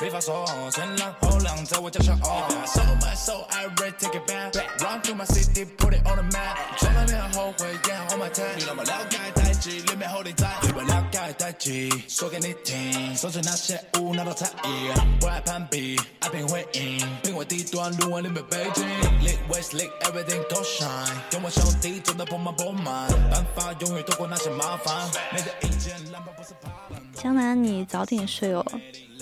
[0.01, 2.47] 没法说，前浪后浪在我脚下哦。
[2.67, 4.55] So much so I ready take it back.
[4.79, 6.57] Run through my city, put it on the map.
[6.79, 8.55] 从来没有后悔，yeah on my time。
[8.57, 10.49] 你让我了解代志，里面后你在。
[10.63, 13.17] 对我了解代志，说给你听。
[13.17, 16.99] 收拾那些无脑的猜疑，不爱攀比，爱拼回应。
[17.23, 18.87] 品味低端，路往里面北京。
[19.21, 21.11] Lit waist lit everything go shine。
[21.29, 25.11] 跟我兄弟走的盆满钵满，办法永远躲过那些麻烦。
[25.33, 27.03] 没得意见，篮板不是怕冷。
[27.15, 28.65] 江南，你早点睡哦。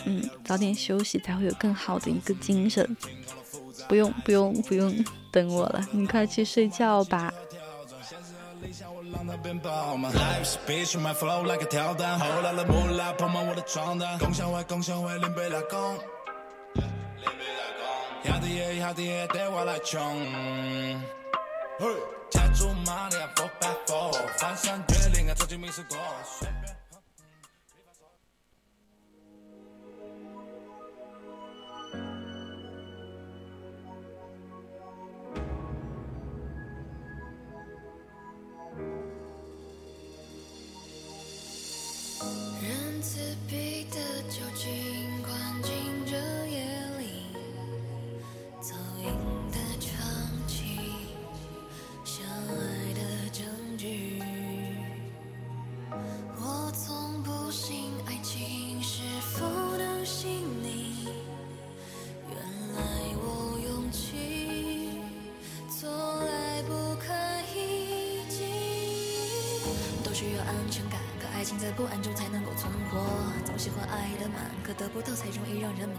[0.06, 2.96] 嗯，早点休息才会有更好的一个精神。
[3.88, 7.32] 不用不用不用等我了，你快去睡觉吧。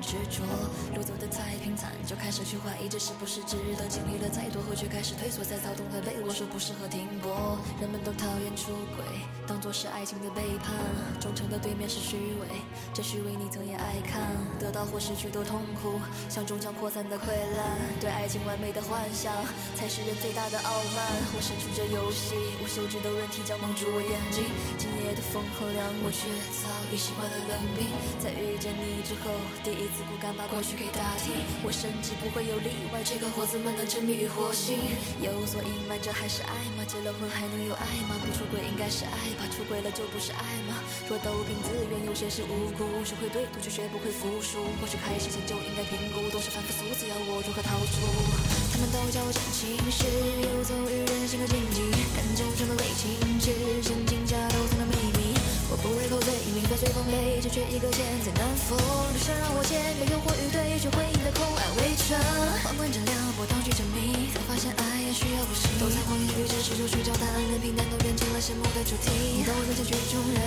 [0.01, 0.45] 执着。
[0.95, 3.87] 路走得再平坦，就开始去怀疑这是不是值得。
[3.89, 7.57] 经历了再多，后却开始退缩，在躁动的被窝说不适合停泊。
[7.81, 9.03] 人们都讨厌出轨，
[9.47, 10.77] 当作是爱情的背叛。
[11.19, 12.61] 忠诚的对面是虚伪，
[12.93, 14.21] 这虚伪你曾也爱看。
[14.59, 17.27] 得到或失去都痛苦，像终将扩散的溃
[17.57, 17.75] 烂。
[17.99, 19.33] 对爱情完美的幻想，
[19.75, 21.01] 才是人最大的傲慢。
[21.33, 24.45] 我身处这游戏，无休止的问题将蒙住我眼睛。
[24.77, 25.43] 今夜的风。
[25.57, 26.27] 衡量，我却
[26.61, 27.87] 早已习惯了冷冰。
[28.19, 29.31] 在遇见你之后，
[29.63, 31.33] 第一自不敢把过去给打听。
[31.63, 34.77] 我甚至不会有例外，这个活怎么能沉迷于火星？
[35.21, 36.83] 有所隐瞒，这还是爱吗？
[36.87, 38.15] 结了婚还能有爱吗？
[38.23, 39.45] 不出轨应该是爱吧？
[39.51, 40.79] 出轨了就不是爱吗？
[41.07, 42.85] 若都凭自愿，有些是无辜。
[43.07, 44.63] 学会对赌，却学不会服输。
[44.79, 48.03] 或许开始前就应该评估，都是凡夫俗子，要我如何逃出？
[48.71, 50.05] 他们都叫我真情实，
[50.43, 55.26] 游走于人性的禁忌，感情中的伪情是真情假都藏的秘密。
[55.69, 58.79] 我不为口罪名，在随风飞，只缺一个剑在南风。
[59.11, 62.15] 人生让我千个诱惑与对，却回应的空爱围城。
[62.63, 65.67] 旁观者撩拨，当局证明，才发现爱也需要不幸。
[65.75, 69.43] 都在谎言与真实中寻找答案，任凭弹头变成了羡慕的主题。
[69.43, 70.39] 都能成剧中人，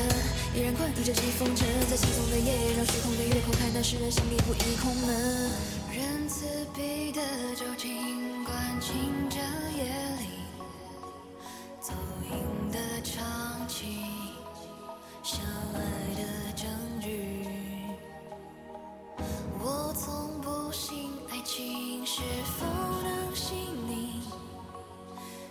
[0.56, 5.52] 依然困于这疾风尘，在轻松的夜，让虚空的月空开，但世人心里不易空门。
[5.92, 7.20] 仁慈逼的
[7.52, 8.96] 酒尽灌进
[9.28, 9.36] 这
[9.76, 9.84] 夜
[10.16, 10.48] 里，
[11.76, 11.92] 走
[12.24, 12.40] 音
[12.72, 13.20] 的唱
[13.68, 14.00] 起
[15.30, 15.38] 相
[15.74, 15.78] 爱
[16.16, 16.22] 的
[16.56, 16.66] 证
[17.00, 17.46] 据。
[19.60, 22.20] 我从不信爱情是
[22.58, 23.56] 否能信
[23.86, 24.22] 你，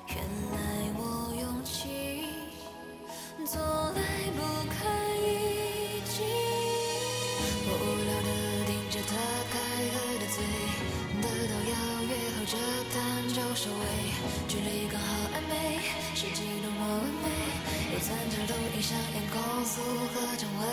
[0.07, 0.17] 原
[0.51, 0.57] 来
[0.97, 2.25] 我勇气
[3.45, 3.61] 做
[3.95, 4.01] 来
[19.59, 19.81] 眼控诉
[20.15, 20.65] 和张伟。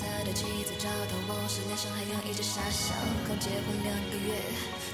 [0.00, 2.96] 他的妻子找到我时，脸上还洋溢着傻笑。
[3.28, 4.32] 刚结婚两个月，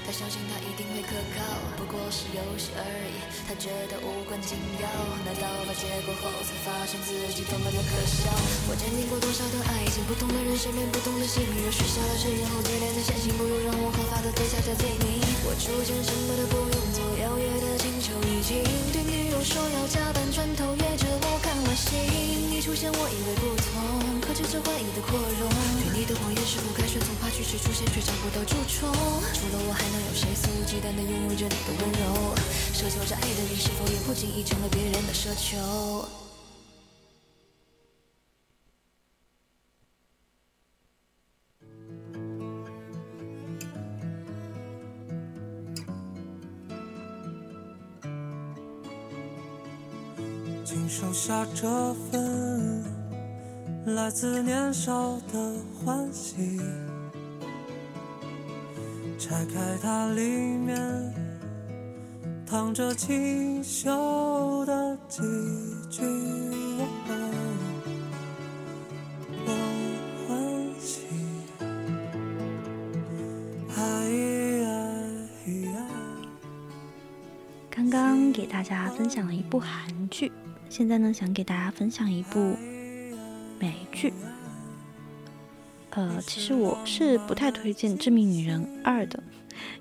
[0.03, 1.39] 他相信他一定会可靠，
[1.79, 4.87] 不过是游戏而已，他觉得无关紧要。
[5.23, 8.27] 拿到了结果后才发现自己多么的可笑？
[8.67, 15.23] 我经历过多少的爱情，不同的人身边不同的幸运，许下了誓言后，接连的险情，不如让我合法的对下这罪名。
[15.47, 18.59] 我出现什么都不用做，邀约的请求已经
[18.91, 20.83] 对女友说要加班，转头约
[21.75, 22.55] 着我看晚星。
[22.55, 25.49] 一出现我以为不同，可接着怀疑的扩容。
[25.83, 28.89] 对你的谎言是否该顺从，怕拒绝出现却找不到蛀虫。
[29.33, 32.35] 除了我还能有谁肆无忌惮地拥有着你的温柔？
[32.73, 36.24] 奢求着爱的人是否也不经意成了别人的奢求？
[50.87, 52.83] 请收下这份
[53.87, 56.59] 来自年少的欢喜，
[59.17, 60.77] 拆开它，里面
[62.45, 65.23] 躺着清秀的几
[65.89, 66.03] 句。
[69.43, 69.49] 我
[70.27, 71.07] 欢喜，
[73.75, 73.81] 哎
[74.65, 74.67] 哎
[75.73, 75.87] 哎
[77.71, 80.31] 刚刚给大家分享了一部韩剧，
[80.69, 82.57] 现在呢想给大家分享一部
[83.59, 84.13] 美剧。
[85.91, 89.23] 呃，其实我是不太推荐《致命女人二》的，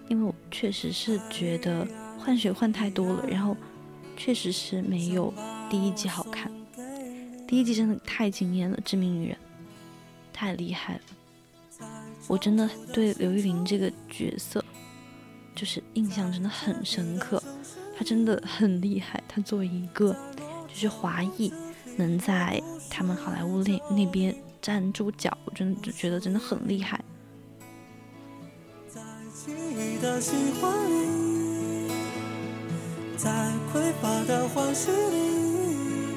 [0.09, 1.87] 因为我确实是觉得
[2.19, 3.57] 换血换太多了，然后
[4.17, 5.35] 确实是没有
[5.69, 6.53] 第一季好看。
[7.49, 9.37] 第一季真的太惊艳了，《致命女人》
[10.33, 11.01] 太厉害了，
[12.29, 14.65] 我真的对刘玉玲这个角色
[15.55, 17.43] 就是印象真的很深刻。
[17.97, 20.17] 她真的很厉害，她作为一个
[20.75, 21.55] 就是华裔，
[21.97, 22.61] 能在
[22.91, 27.01] 他们好莱坞那那边站住脚，我真的觉得真的很厉害。
[28.89, 29.01] 在
[29.33, 31.93] 轻易的喜欢里，
[33.17, 33.31] 在
[33.73, 36.17] 匮乏的欢喜里，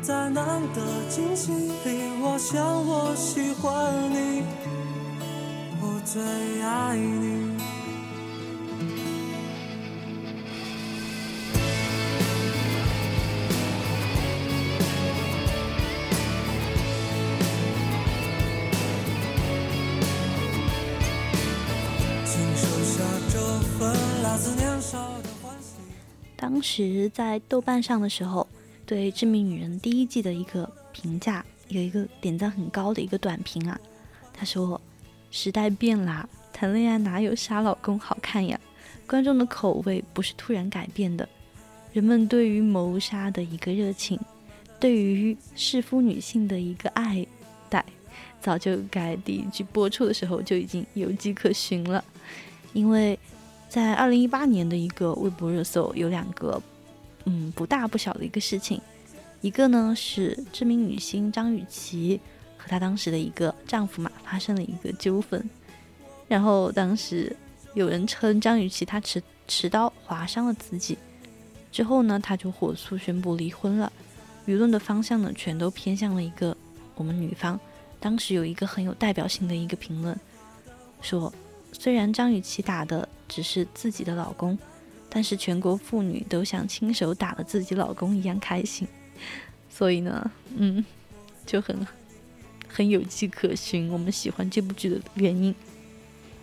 [0.00, 0.80] 在难得
[1.10, 4.42] 惊喜里，我想我喜欢你，
[5.82, 6.22] 我最
[6.62, 7.49] 爱你。
[26.52, 28.44] 当时在豆瓣上的时候，
[28.84, 33.80] 对《致命女人》第一季的一个评价，有一个点赞很高的一个短评啊，
[34.34, 34.78] 他说
[35.30, 38.58] ：“时代变啦，谈恋爱哪有杀老公好看呀？
[39.06, 41.26] 观众的口味不是突然改变的，
[41.92, 44.18] 人们对于谋杀的一个热情，
[44.80, 47.24] 对于弑夫女性的一个爱
[47.68, 47.84] 戴，
[48.40, 52.04] 早就该第一季播出的时候就已经有迹可循了，
[52.72, 53.16] 因为。”
[53.70, 56.60] 在二零一八年的一个微博热搜，有两个，
[57.24, 58.80] 嗯，不大不小的一个事情。
[59.40, 62.20] 一个呢是知名女星张雨绮
[62.58, 65.48] 和她当时的一个丈夫嘛发生了一个纠纷，
[66.26, 67.34] 然后当时
[67.74, 70.98] 有人称张雨绮她持持刀划伤了自己，
[71.70, 73.92] 之后呢她就火速宣布离婚了。
[74.46, 76.56] 舆论的方向呢，全都偏向了一个
[76.96, 77.58] 我们女方。
[78.00, 80.18] 当时有一个很有代表性的一个评论，
[81.00, 81.32] 说
[81.72, 84.58] 虽然张雨绮打的只是自己的老公，
[85.08, 88.86] 但是全国妇女都像亲手打了自己老公一样开心。
[89.70, 90.84] 所以呢，嗯，
[91.46, 91.86] 就很
[92.68, 93.90] 很有迹可循。
[93.90, 95.54] 我们喜欢这部剧的原因，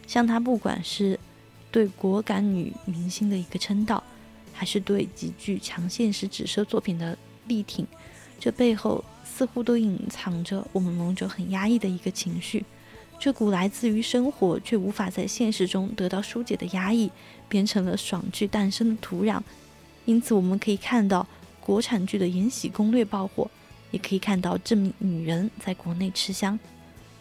[0.05, 1.19] 像他不管是
[1.71, 4.03] 对果敢女明星的一个称道。
[4.59, 7.15] 还是对极具强现实指涉作品的
[7.45, 7.85] 力挺，
[8.39, 12.65] 这背后似乎都隐藏着我们某种很压抑的一个情绪，
[13.19, 17.09] 这股来自于生活却无法在现实中得到疏解的压抑，
[17.49, 19.41] 变成了爽剧诞生的土壤。
[20.05, 21.27] 因此，我们可以看到
[21.59, 23.49] 国产剧的《延禧攻略》爆火，
[23.91, 26.57] 也可以看到《致命女人》在国内吃香。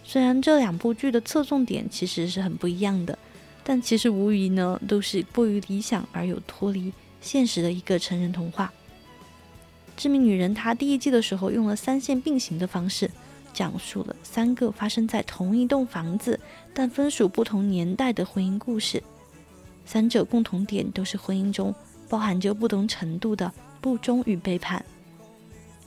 [0.05, 3.19] 虽然这两部剧的侧重点其实是很不一样的，
[3.65, 6.93] 但其实无疑呢都是过于理想而有脱离。
[7.21, 8.73] 现实的一个成人童话，
[10.01, 13.11] 《致命女人》她第一季的时候用了三线并行的方式，
[13.57, 16.39] 讲述了三个发生在同一栋房子
[16.75, 19.03] 但分属不同年代的婚姻故事，
[19.87, 21.75] 三者共同点都是婚姻中
[22.07, 23.51] 包含着不同程度的
[23.81, 24.85] 不忠与背叛。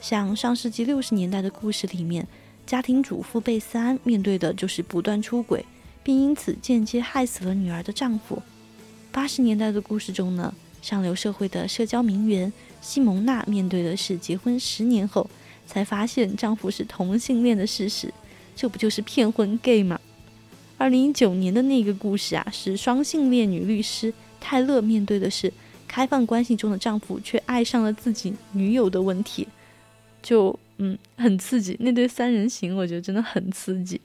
[0.02, 2.28] 像上世纪六十年代的故事里面，
[2.66, 5.64] 家庭主妇贝斯安面对的就是不断出轨，
[6.02, 8.42] 并因此间接害死了女儿的丈夫。
[9.12, 10.52] 八十年代的故事中呢？
[10.82, 12.52] 上流社会的社交名媛
[12.82, 15.30] 西蒙娜面对的是结婚十年后
[15.70, 18.12] 才发现丈夫是同性恋的事实，
[18.56, 20.02] 这不就是骗婚 gay 吗？
[20.80, 25.54] 二零一九年的那个故事啊，是双性恋女律师泰勒面对的是
[25.88, 29.48] 开放关系中的丈夫却爱上了自己女友的问题，
[30.24, 31.78] 就嗯很刺激。
[31.80, 34.02] 那对三人行，我觉得真的很刺激。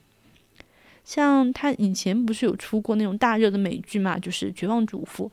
[1.04, 5.30] 像他以前不是有出过那种大热的美剧嘛，就是《绝望主妇》。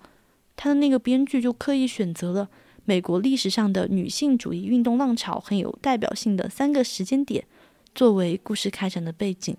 [0.55, 2.47] 他的那个编剧就刻意选择了
[2.91, 7.47] 美国历史上的女性主义运动浪潮很有代表性的三个时间点
[7.95, 9.55] 作为故事开展的背景，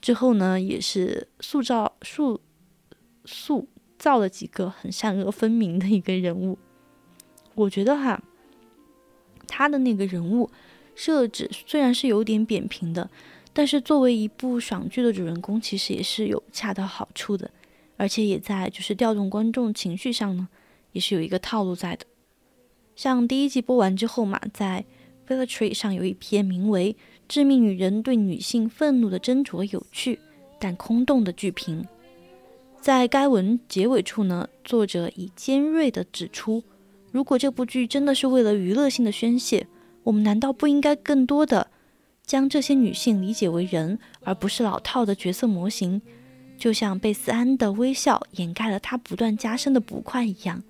[0.00, 2.40] 之后呢，也是塑造塑
[3.24, 3.66] 塑
[3.98, 6.56] 造了几个很善恶分明的一个人物。
[7.56, 8.22] 我觉得哈，
[9.48, 10.48] 他的那个人物
[10.94, 13.10] 设置虽然是有点扁平的，
[13.52, 17.50] 但是作为一部爽剧的主人公，其实也是有恰到好处的。
[17.96, 20.46] 而且也在就是调动观众情绪上呢，
[20.92, 22.06] 也是有一个套路在的。
[22.98, 24.84] 像第一季播完之后嘛，在
[25.28, 26.94] v i l l a t r y 上有一篇名为
[27.28, 30.18] 《致命女人对女性愤怒的斟酌有趣
[30.58, 31.80] 但空洞的剧评》。
[32.80, 36.64] 在该文结尾处呢，作者以尖锐的指出：
[37.12, 39.68] 如果这部剧真的是为了娱乐性的宣泄，
[40.02, 41.70] 我们难道不应该更多的
[42.26, 46.02] 将这些女性理解为人，而不是老套的角色模型？
[46.58, 50.64] 就像贝斯安的微笑掩盖了她不断加深的不快一样，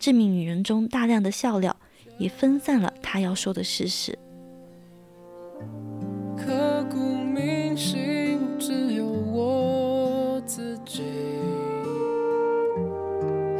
[0.00, 1.76] 致命女人中大量的笑料
[2.18, 4.18] 也分散了他要说的事实。
[6.38, 11.02] 刻骨铭心，只有我自己。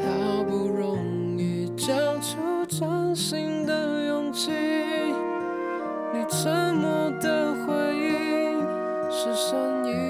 [0.02, 8.58] 好不容易讲出真心的勇气，你沉默的回应
[9.10, 10.09] 是善意。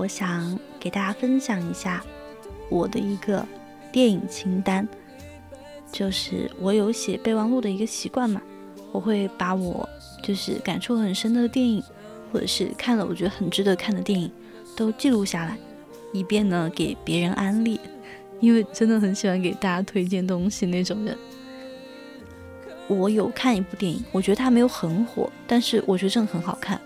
[0.00, 2.02] 我想给大家分享一下
[2.70, 3.46] 我的一个
[3.92, 4.88] 电影清单，
[5.92, 8.40] 就是我有写备忘录的一个习惯嘛，
[8.92, 9.86] 我会把我
[10.22, 11.82] 就是感触很深的电影，
[12.32, 14.32] 或者是看了我觉得很值得看的电影，
[14.74, 15.58] 都记录下来，
[16.14, 17.78] 以便呢给别人安利，
[18.40, 21.14] 因为真的很喜欢给大家推荐东西那种人。
[22.88, 26.80] 我有看一部电影，我觉得它没有很火，但是我觉得真的很好看。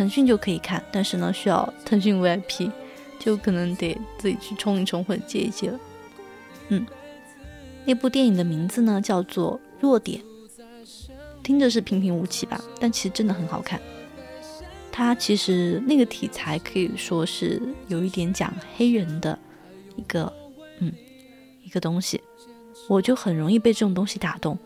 [0.00, 2.72] 腾讯就可以看，但是呢，需要腾讯 VIP，
[3.18, 5.78] 就可能得自己去充一充或者借一借了。
[6.70, 6.86] 嗯，
[7.84, 10.18] 那部电影的名字呢叫做《弱点》，
[11.42, 13.78] 听着是平平无奇吧，但其实真的很好看。
[14.90, 19.38] 它其实那个题材可以说是有一点讲黑人的
[19.96, 20.32] 一个
[20.78, 20.90] 嗯
[21.62, 22.18] 一个东西，
[22.88, 24.58] 我就很容易被这种东西打动。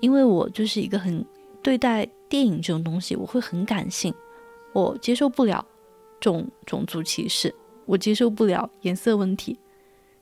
[0.00, 1.22] 因为我就是一个很
[1.62, 4.14] 对待电影这种东西，我会很感性，
[4.74, 5.64] 我接受不了
[6.20, 7.54] 种种族歧视，
[7.86, 9.56] 我接受不了颜色问题。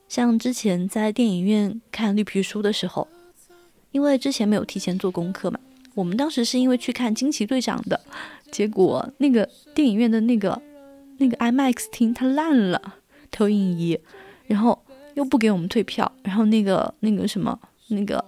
[0.07, 3.07] 像之前在电影院看《绿皮书》的时候，
[3.91, 5.59] 因为之前没有提前做功课嘛，
[5.95, 7.99] 我们当时是因为去看《惊奇队长》的，
[8.51, 10.61] 结果那个电影院的那个
[11.17, 12.79] 那个 IMAX 厅它烂了
[13.31, 13.99] 投影仪，
[14.45, 14.79] 然后
[15.15, 18.23] 又不给我们退票，然后那个那个什么那个。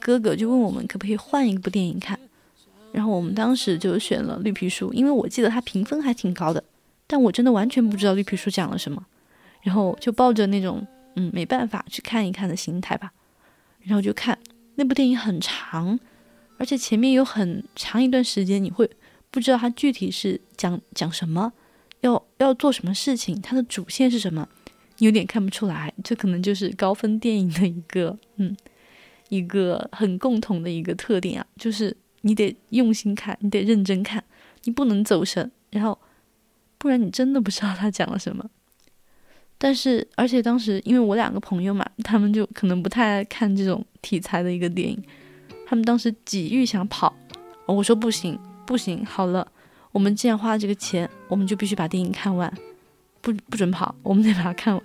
[0.00, 2.16] 哥哥就问我们可不可以换一部电影看，
[2.92, 6.62] 然后我们当时就选了《绿皮书》，因为我记得它评分还挺高的，
[7.06, 9.04] 但我真的完全不知道《绿皮书》讲了什么，
[9.62, 10.86] 然后就抱着那种
[11.16, 13.12] 嗯没办法去看一看的心态吧，
[13.80, 14.38] 然后就看
[14.76, 15.98] 那部电影很长，
[16.56, 18.90] 而且前面有很长一段时间你会
[19.30, 21.52] 不知道它具体是讲讲什么，
[22.00, 24.48] 要要做什么事情，它的主线是什么，
[24.98, 28.56] 有点看不出来，这可能就是高分电影的一个嗯。
[29.30, 34.22] 一个很共同的一个特点啊，就是你得用心看，你得认真看，
[34.64, 35.98] 你不能走神，然后
[36.76, 38.48] 不然你真的不知道他讲了什么。
[39.56, 45.02] 但是，而且当时因为我两个朋友嘛，他们就可能不太爱看这种题材的一个电影，
[45.66, 47.12] 他们当时几欲想跑，
[47.66, 49.46] 我说不行不行，好了，
[49.90, 52.52] 我们既然花了这个钱，我们就必须把电影看完，
[53.20, 54.82] 不不准跑，我们得把它看完。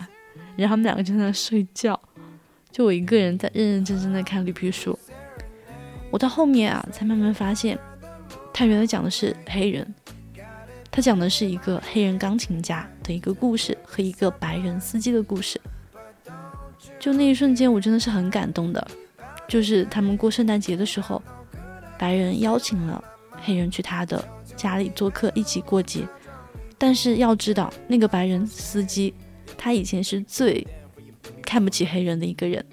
[0.55, 1.99] 然后他们两个就在那睡觉。
[2.71, 4.97] 就我一个人在认认真真的看绿皮书，
[6.13, 7.75] 我到后面啊才慢慢发现，
[8.53, 9.95] 他原来讲的是黑人，
[10.91, 15.59] 他讲的是一个黑人钢琴家的一个故事和一个白人司机的故事。
[16.99, 18.87] 就那一瞬间，我真的是很感动的。
[19.47, 21.19] 就是他们过圣诞节的时候，
[21.97, 23.03] 白人邀请了
[23.41, 24.23] 黑人去他的
[24.55, 26.07] 家里做客，一起过节。
[26.77, 29.11] 但是要知道，那个白人司机
[29.57, 30.65] 他以前是最。
[31.41, 32.63] 看不起黑人的一个人，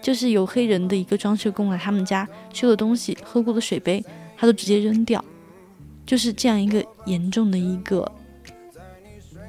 [0.00, 4.04] 就是有黑人的一个装修工来他们家修的东西，喝过的水杯，
[4.36, 5.22] 他都直接扔掉，
[6.06, 8.10] 就是这样一个严重的一个，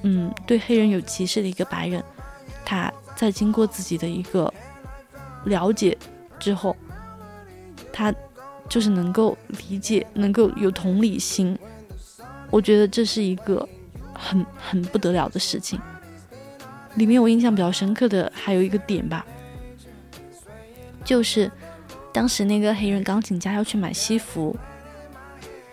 [0.03, 2.03] 嗯，对黑人有歧视的一个白人，
[2.65, 4.51] 他在经过自己的一个
[5.45, 5.97] 了解
[6.39, 6.75] 之后，
[7.93, 8.13] 他
[8.67, 9.37] 就是能够
[9.69, 11.57] 理解，能够有同理心，
[12.49, 13.67] 我觉得这是一个
[14.13, 15.79] 很很不得了的事情。
[16.95, 19.25] 里面我印象比较深刻的还有一个点吧，
[21.03, 21.51] 就是
[22.15, 24.55] 当时那个黑人钢琴家要去买西服，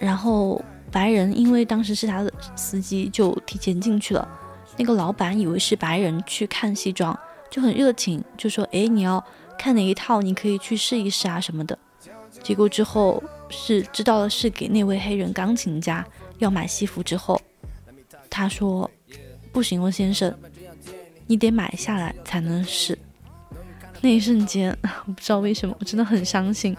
[0.01, 4.29] 然后白人因为当时是他的司机，就提前进去了。
[4.77, 7.17] 那个老板以为是白人去看西装，
[7.49, 9.25] 就很热情，就说：“哎，你要
[9.57, 10.21] 看哪一套？
[10.21, 11.79] 你可以去试一试啊什么的。”
[12.43, 16.05] 结果之后是知道了是给那位黑人钢琴家
[16.39, 17.41] 要买西服之后，
[18.29, 18.91] 他说
[19.53, 20.37] ：“不行，哦，先生。”
[21.29, 22.99] 你得买下来才能试。
[24.03, 24.77] 那一瞬间，
[25.07, 26.77] 我不知道为什么，我真的很伤心。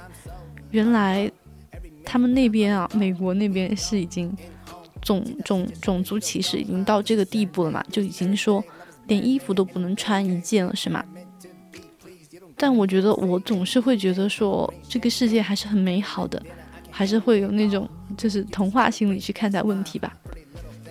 [0.71, 1.31] 原来
[2.03, 4.31] 他们那边啊，美国那边是已经
[5.01, 7.83] 种种种族歧视已经到这个地步了嘛？
[7.89, 8.63] 就已经说
[9.07, 11.03] 连衣服都不能穿一件了，是吗？
[12.57, 16.41] 但我觉得我总是会觉得说这个世界还是很美好的，
[16.91, 20.13] 还是会有那种就是童话心理去看待问题吧。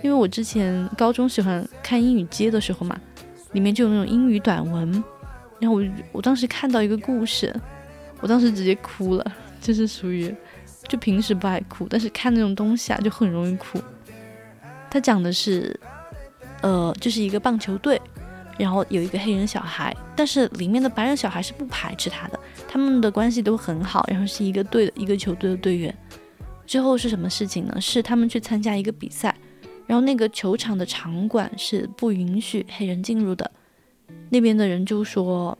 [0.03, 2.99] 因为我之前高中喜欢看英语街的时候嘛。
[3.53, 5.05] 里面就有那种英语短文，
[5.63, 7.55] 然后我我当时看到一个故事，
[8.21, 9.25] 我当时直接哭了，
[9.61, 10.35] 就是属于
[10.89, 13.81] 就平时不爱哭，但是看那种东西啊就很容易哭。
[14.91, 15.79] 他讲的是，
[16.63, 18.01] 呃，就是一个棒球队，
[18.59, 25.97] 然后有一个黑人小孩，但是里面的白人小孩是不排斥他的，他们的关系都很好，然后是一个队的一个球队的队员。
[26.67, 27.81] 之后是什么事情呢？
[27.81, 29.33] 是他们去参加一个比赛。
[29.87, 33.49] 然后那个球场的场馆是不允许黑人进入的，
[34.33, 35.57] 那边的人就说，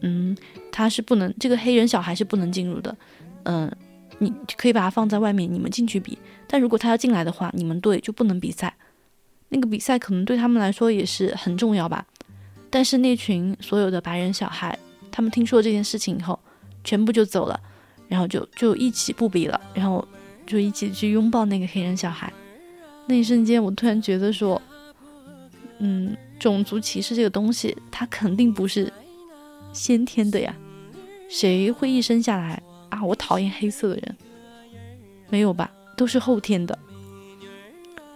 [0.00, 0.36] 嗯，
[0.72, 2.96] 他是不能，这个黑人小孩是不能进入的，
[3.44, 3.70] 嗯，
[4.18, 8.74] 你可以把他放在外面，你们进去比，但如果他要进来的话，你们队就不能比赛。
[9.50, 12.04] 那个比赛可能对他们来说也是很重要吧。
[12.70, 14.76] 但是那群所有的白人小孩，
[15.12, 16.38] 他们听说这件事情以后，
[16.82, 17.58] 全部就走了，
[18.08, 20.06] 然后就就一起不比了，然后
[20.44, 22.32] 就一起去拥抱那个黑人小孩。
[23.06, 24.60] 那一瞬间，我突然觉得说，
[25.78, 28.92] 嗯，种族歧视这个东西，它肯定不是
[29.72, 30.54] 先天的呀。
[31.28, 33.04] 谁会一生下来啊？
[33.04, 34.16] 我讨厌黑色的人，
[35.28, 35.70] 没有吧？
[35.96, 36.78] 都是后天的。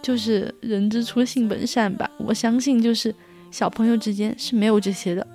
[0.01, 3.13] 就是人之初性本善吧，我相信就是
[3.51, 5.25] 小朋友之间是没有这些的，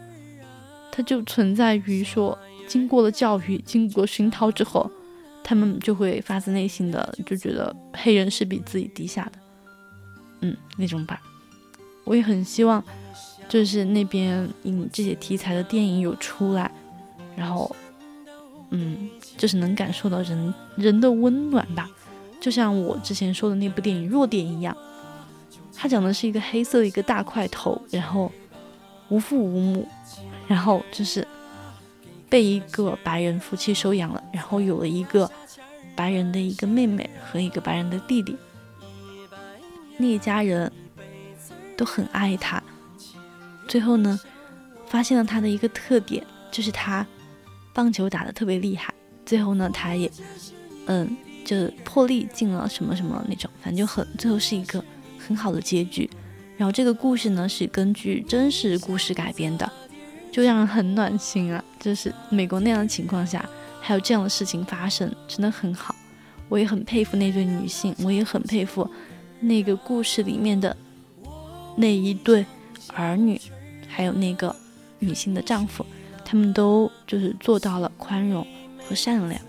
[0.90, 2.36] 它就存在于说
[2.66, 4.90] 经过了教育、经过熏陶之后，
[5.42, 9.32] 他们就会发自内心的就觉得黑人是比自己低下的，
[10.40, 11.22] 嗯，那种吧。
[12.08, 12.82] 我也很希望，
[13.50, 16.70] 就是那边引这些题材的电影有出来，
[17.36, 17.76] 然后，
[18.70, 21.86] 嗯，就是能感受到人人的温暖吧。
[22.40, 24.74] 就像我之前说的那部电影《弱点》一样，
[25.76, 28.32] 它讲的是一个黑色的一个大块头，然后
[29.10, 29.86] 无父无母，
[30.46, 31.28] 然后就是
[32.30, 35.30] 被一个白人夫妻收养了，然后有了一个
[35.94, 38.34] 白人的一个妹妹和一个白人的弟弟，
[39.98, 40.72] 那一家人
[41.78, 42.62] 都很爱他。
[43.66, 44.20] 最后呢，
[44.86, 47.06] 发现了他的一个特点，就是他
[47.72, 48.92] 棒球打得特别厉害。
[49.24, 50.10] 最后呢，他也
[50.84, 51.16] 嗯。
[51.44, 54.84] 就破例进了什么什么那种，反正就很最后是一个
[55.18, 56.06] 很好的结局。
[56.58, 59.72] 然后这个故事呢是根据真实故事改编的，
[60.30, 61.64] 就让人很暖心啊！
[61.80, 63.48] 就是美国那样的情况下，
[63.80, 65.94] 还有这样的事情发生，真的很好。
[66.50, 68.86] 我也很佩服那对女性，我也很佩服
[69.40, 70.76] 那个故事里面的
[71.80, 72.44] 那一对
[72.94, 73.40] 儿女，
[73.86, 74.54] 还有那个
[74.98, 75.86] 女性的丈夫，
[76.24, 78.44] 他们都就是做到了宽容
[78.88, 79.40] 和善良。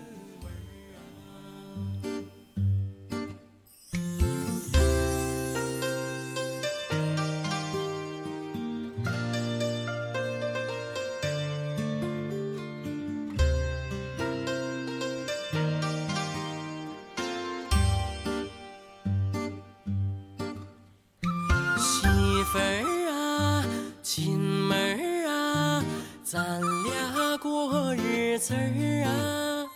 [28.40, 29.66] 词儿啊，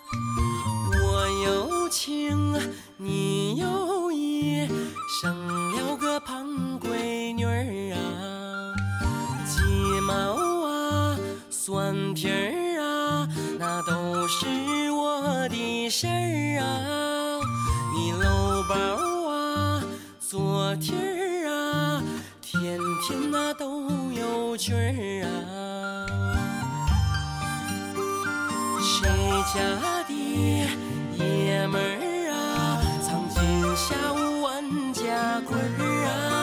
[1.05, 2.59] 我有情，
[2.97, 4.67] 你有意，
[5.21, 5.37] 生
[5.73, 6.49] 了个胖
[6.81, 8.75] 闺女儿啊，
[9.45, 9.61] 鸡
[10.01, 10.15] 毛
[10.67, 11.19] 啊，
[11.51, 14.47] 蒜皮儿啊，那都是
[14.93, 17.41] 我的事儿啊，
[17.95, 19.85] 你搂包啊，
[20.19, 22.03] 昨天儿啊，
[22.41, 25.54] 天天那、啊、都有趣儿啊。
[29.53, 29.61] 家
[30.09, 30.13] 的
[31.19, 33.41] 爷们儿啊，藏金
[33.77, 36.34] 下午万家棍儿啊。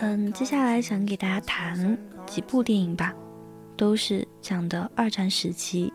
[0.00, 3.14] 嗯，接下来想给大家谈几部电影吧，
[3.76, 5.92] 都是讲的二战时期，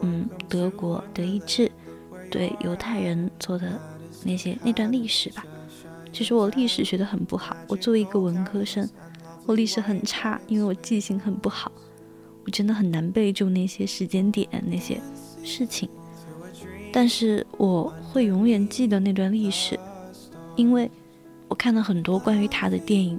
[0.00, 1.70] 嗯，德国德意志
[2.30, 3.80] 对犹太人做的
[4.24, 5.44] 那些那段历史吧。
[6.12, 8.88] 其实我历史学的很不好，我作为一个文科生，
[9.46, 11.70] 我历史很差，因为我记性很不好，
[12.44, 15.00] 我真的很难背住那些时间点那些
[15.42, 15.88] 事情。
[16.92, 19.78] 但是我会永远记得那段历史，
[20.56, 20.90] 因为
[21.46, 23.18] 我看了很多关于他的电影，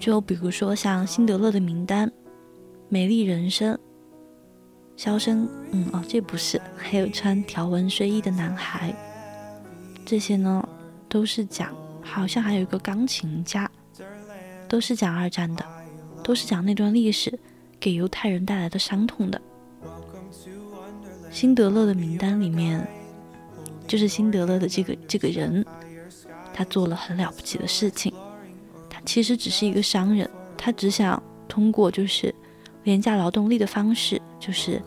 [0.00, 2.08] 就比如说像《辛德勒的名单》
[2.88, 3.74] 《美丽人生》
[4.96, 8.94] 《肖申》，嗯哦，这不是，还有穿条纹睡衣的男孩，
[10.04, 10.66] 这些呢。
[11.08, 13.70] 都是讲，好像还有一个钢琴家，
[14.68, 15.64] 都是讲二战的，
[16.20, 17.38] 都是讲那段历史
[17.78, 19.40] 给犹太人带来的伤痛的。
[21.30, 22.84] 辛德勒的名单里面，
[23.86, 25.64] 就是辛德勒的这个这个人，
[26.56, 28.10] 他做了很了不起的事情。
[28.88, 32.34] 他其实只是一个商人，他只想通过就是
[32.84, 34.82] 廉价劳动力的方式，就是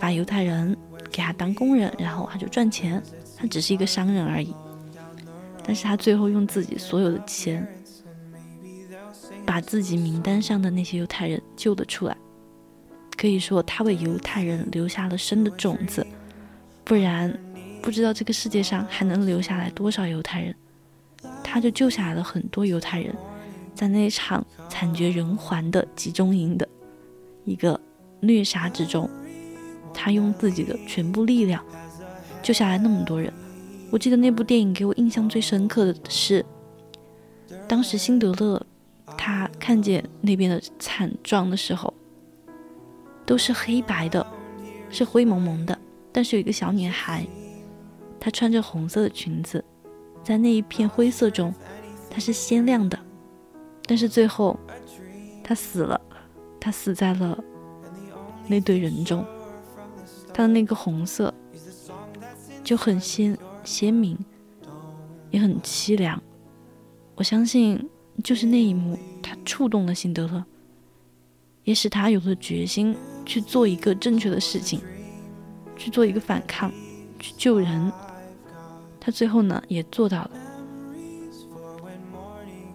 [0.00, 0.76] 把犹太人
[1.12, 3.00] 给他当工人，然后他就赚钱。
[3.36, 4.52] 他只是一个商人而已。
[5.62, 7.64] 但是他最后用自己所有的钱，
[9.44, 12.16] 把自己名单上的那些犹太人救了出来。
[13.16, 16.04] 可以说，他为犹太人留下了生的种子，
[16.82, 17.32] 不然
[17.80, 20.54] 不知道这个世界上还能留下来多少犹太人。
[21.56, 23.16] 他就救下来了很多犹太人，
[23.74, 26.68] 在那场惨绝人寰的集中营的
[27.46, 27.80] 一个
[28.20, 29.08] 虐杀之中，
[29.94, 31.64] 他用自己的全部力量
[32.42, 33.32] 救下来那么多人。
[33.90, 36.44] 我记得那部电影给我印象最深刻的是，
[37.66, 38.60] 当时辛德勒
[39.16, 41.94] 他看见那边的惨状的时候，
[43.24, 44.26] 都是黑白的，
[44.90, 45.78] 是灰蒙蒙的，
[46.12, 47.26] 但是有一个小女孩，
[48.20, 49.64] 她穿着红色的裙子，
[50.26, 51.54] 在那一片灰色中，
[52.10, 52.98] 她是鲜亮的，
[53.86, 54.58] 但是最后
[55.44, 56.00] 他死了，
[56.58, 57.38] 他死在了
[58.48, 59.24] 那堆人中，
[60.34, 61.32] 他的那个红色
[62.64, 63.38] 就很鲜。
[63.62, 64.18] 鲜明，
[65.30, 66.20] 也很凄凉。
[67.14, 67.88] 我相信，
[68.24, 70.44] 就是那一幕，他触动了辛德勒，
[71.62, 74.80] 也使他有了决心去做一个正确的事情，
[75.76, 76.72] 去做一个反抗，
[77.20, 77.92] 去救人。
[79.06, 80.30] 他最后呢，也做到了。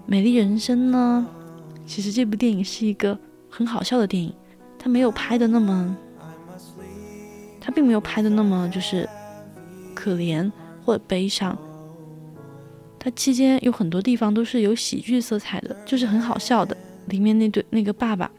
[0.05, 1.27] 美丽人生呢，
[1.85, 3.19] 其实这部电影是一个
[3.49, 4.33] 很好笑的电影，
[4.79, 5.93] 他没有拍的那么，
[7.59, 9.09] 他并没有拍的那么就是
[9.93, 10.49] 可怜。
[10.83, 11.55] 或者悲伤，
[12.97, 16.75] 它期间有很多地方都是有喜剧色彩的，就是很好笑的。
[17.05, 18.31] 里面那对那个爸爸，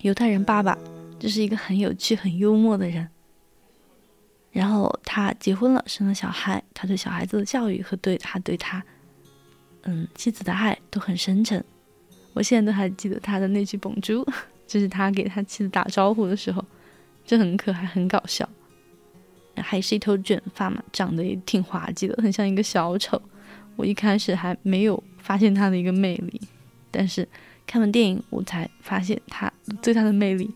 [0.00, 0.76] 犹太人爸爸，
[1.20, 3.06] 就是一个很有趣、很幽默的人。
[4.54, 8.80] 然后他结婚了，生了小孩，他对小孩子的教育和对他对他，
[9.82, 11.62] 嗯，妻子的爱都很深沉。
[12.34, 14.24] 我现在都还记得他的那句“蹦珠
[14.64, 16.64] ”，就是他给他妻子打招呼的时候，
[17.24, 18.48] 就很可爱、很搞笑。
[19.56, 23.20] 还是一头卷发嘛，长得也挺滑稽的，很像一个小丑。
[23.74, 26.40] 我一开始还没有发现他的一个魅力，
[26.92, 27.28] 但是
[27.66, 29.52] 看完电影我才发现他
[29.82, 30.48] 最大的魅力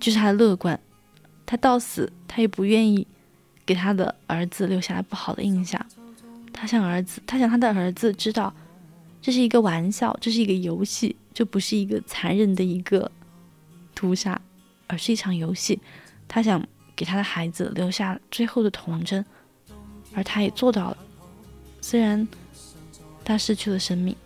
[0.00, 0.80] 就是他的乐观。
[1.44, 3.06] 他到死他也不愿意
[3.68, 5.78] 给他的儿子留下了不好的印象。
[6.54, 8.50] 他想儿子，他想他的儿子知道
[9.20, 13.10] 这是一个玩笑，这是一个游戏，这不是一个残忍的一个
[13.94, 14.40] 屠杀，
[14.86, 15.78] 而是一场游戏。
[16.26, 16.66] 他想。
[16.98, 19.24] 给他的孩子留下最后的童真，
[20.14, 20.96] 而他也做到了。
[21.80, 22.26] 虽然
[23.24, 24.16] 他失去了生命。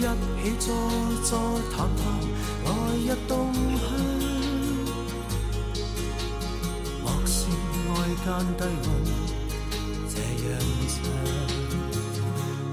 [0.00, 0.08] 一起
[0.58, 0.66] 坐
[1.22, 1.30] 坐
[1.76, 2.00] 谈谈
[2.64, 3.84] 来日动向，
[7.04, 7.38] 莫是
[7.90, 7.94] 爱
[8.24, 8.26] 间
[8.56, 8.88] 低温
[10.08, 10.14] 这
[10.48, 10.50] 样
[10.88, 10.96] 长。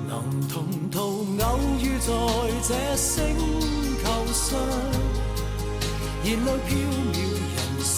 [0.08, 0.10] 能
[0.48, 0.56] 同
[0.90, 0.96] 途
[1.44, 1.46] 偶
[1.82, 2.10] 遇在
[2.66, 3.16] 这星
[4.02, 4.04] 球
[4.34, 4.58] 上，
[6.24, 6.70] 燃亮飘
[7.12, 7.14] 渺
[7.54, 7.94] 人生。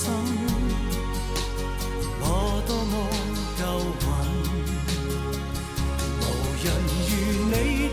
[2.20, 2.24] 我
[2.66, 2.94] 多么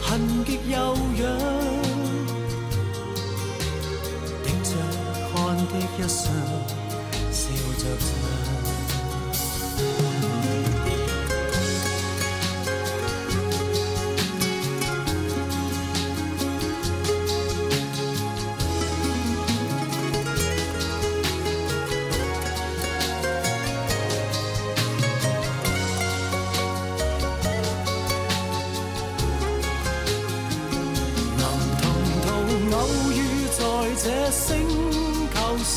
[0.00, 1.22] 恨极又痒，
[4.44, 4.70] 顶着
[5.32, 6.83] 汗的一双。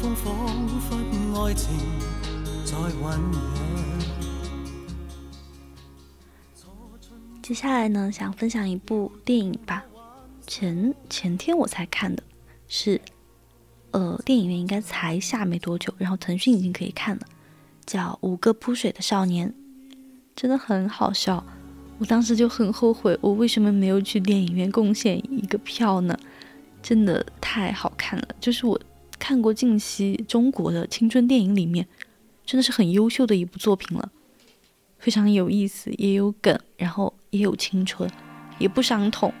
[0.00, 0.30] 風彷
[0.88, 1.74] 彿愛情
[2.64, 3.40] 在醖釀。
[7.42, 9.84] 接下来呢，想分享一部电影吧。
[10.46, 12.22] 前前天我才看的，
[12.68, 13.00] 是，
[13.90, 17.22] 呃，电影院应该才下没多久，然后腾讯已经可以看了，
[17.84, 19.48] 叫《五个扑水的少年》，
[20.36, 21.44] 真的很好笑。
[21.98, 26.16] 我当时就很后悔，我为什么没有去电影院贡献一个票呢？
[26.80, 28.80] 真的太好看了，就是我
[29.18, 31.86] 看过近期中国的青春电影里面，
[32.46, 34.10] 真的是很优秀的一部作品了，
[34.98, 38.10] 非常有意思，也有梗，然后也有青春，
[38.58, 39.32] 也不伤痛。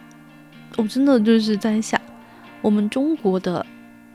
[0.76, 2.00] 我真的就是在想，
[2.60, 3.64] 我们中国的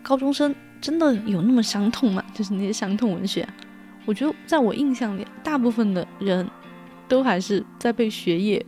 [0.02, 2.24] 高中生真的有那么伤痛吗？
[2.34, 3.48] 就是那些伤痛文学，
[4.06, 6.48] 我觉得在我印象里，大部分的人。
[7.06, 8.66] 都还是在被学业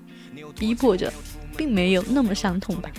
[0.60, 1.12] 逼迫着，
[1.58, 2.92] 并没有那么伤痛吧。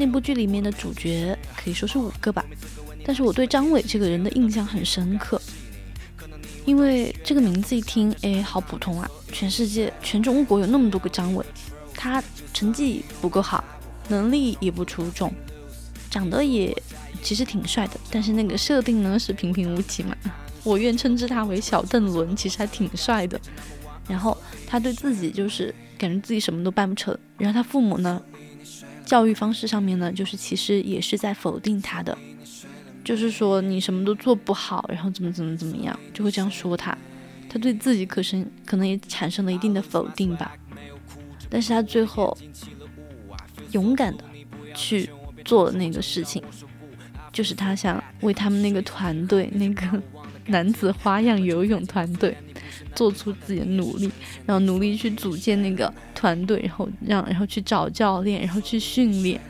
[0.00, 2.42] 那部剧里面的主角可以说是五个吧，
[3.04, 5.38] 但是我对张伟这个人的印象很深刻，
[6.64, 9.06] 因为这个名字一听，哎，好普通啊！
[9.30, 11.44] 全世界、全中国有那么多个张伟，
[11.94, 12.24] 他
[12.54, 13.62] 成绩不够好，
[14.08, 15.30] 能力也不出众，
[16.10, 16.74] 长得也
[17.22, 20.16] 其实挺帅的，但是那个设定呢是平平无奇嘛。
[20.64, 23.38] 我愿称之他为小邓伦，其实还挺帅的。
[24.08, 24.36] 然后
[24.66, 27.16] 他对自己就是感觉自己什么都办不成。
[27.38, 28.20] 然后他父母呢，
[29.10, 32.16] 教育方式上面呢，就是其实也是在否定他的，
[33.02, 36.96] 就是说你什么都做不好，然后怎么怎么怎么样，就会这样说他。
[37.48, 40.52] 他对自己可是可能也产生了一定的否定吧。
[41.48, 42.38] 但是他最后
[43.72, 44.22] 勇敢的
[44.76, 45.10] 去
[45.44, 46.40] 做了那个事情，
[47.32, 50.00] 就是他想为他们那个团队那个。
[50.46, 52.36] 男子花样游泳团队
[52.94, 54.10] 做出自己的努力，
[54.46, 59.40] 然后努力去组建那个团队，然后让然后去找教练，然后去训练，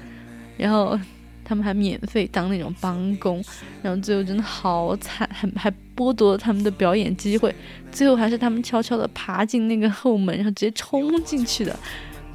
[0.57, 0.99] 然后
[1.45, 3.43] 他们还免费当那种帮工，
[3.83, 7.55] 然后最后真的好惨，还还剥夺了他们的表演机会，
[7.91, 11.77] 最后还是他们悄悄的爬进那个后门，然后直接冲进去的，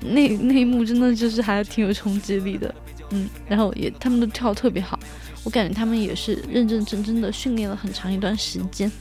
[0.02, 2.74] 那那一幕真的就是还挺有冲击力的，
[3.12, 5.00] 嗯，然后也他们都跳得特别好。
[5.44, 8.92] 我感觉他们也是认认真真的训练了很长一段时间，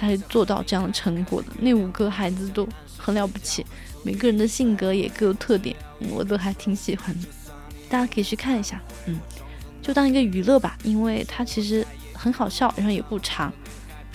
[0.00, 1.48] 才做到这样的成果的。
[1.60, 2.66] 那五个孩子都
[2.96, 3.64] 很了不起，
[4.02, 5.76] 每个人的性格也各有特点，
[6.10, 7.28] 我都还挺喜欢的。
[7.88, 9.18] 大家可以去看一下，嗯，
[9.82, 13.52] 就当一个娱乐吧，因为它其实很好笑，然后也不长，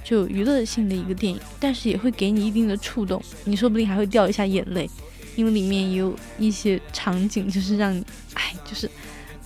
[0.03, 4.89] 就娱乐性的一个电影，但是也会给你一定的触动，你说不定还会掉一下眼泪，
[5.35, 8.03] 因为里面也有一些场景就是让你，
[8.33, 8.89] 哎，就是。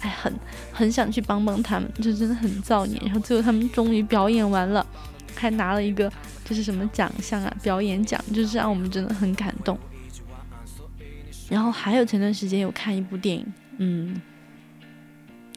[0.02, 0.34] 哎，很
[0.72, 2.98] 很想去帮帮他们，就真的很造孽。
[3.04, 4.88] 然后最后他们终于表演完了，
[5.36, 6.12] 还拿了一个
[6.46, 9.78] 就是什么奖项啊，表演奖，就是让我们真的很感动。
[11.50, 14.22] 然后还有前段时间有看一部电影，嗯，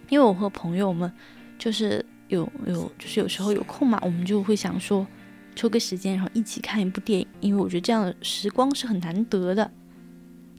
[0.09, 1.13] 因为我和朋友们
[1.59, 5.07] 就是有有就是有时候有空嘛，我们就会想说
[5.55, 9.71] 抽个时间，然后一起看一部电影，因为我觉得这样的时光是很难得的。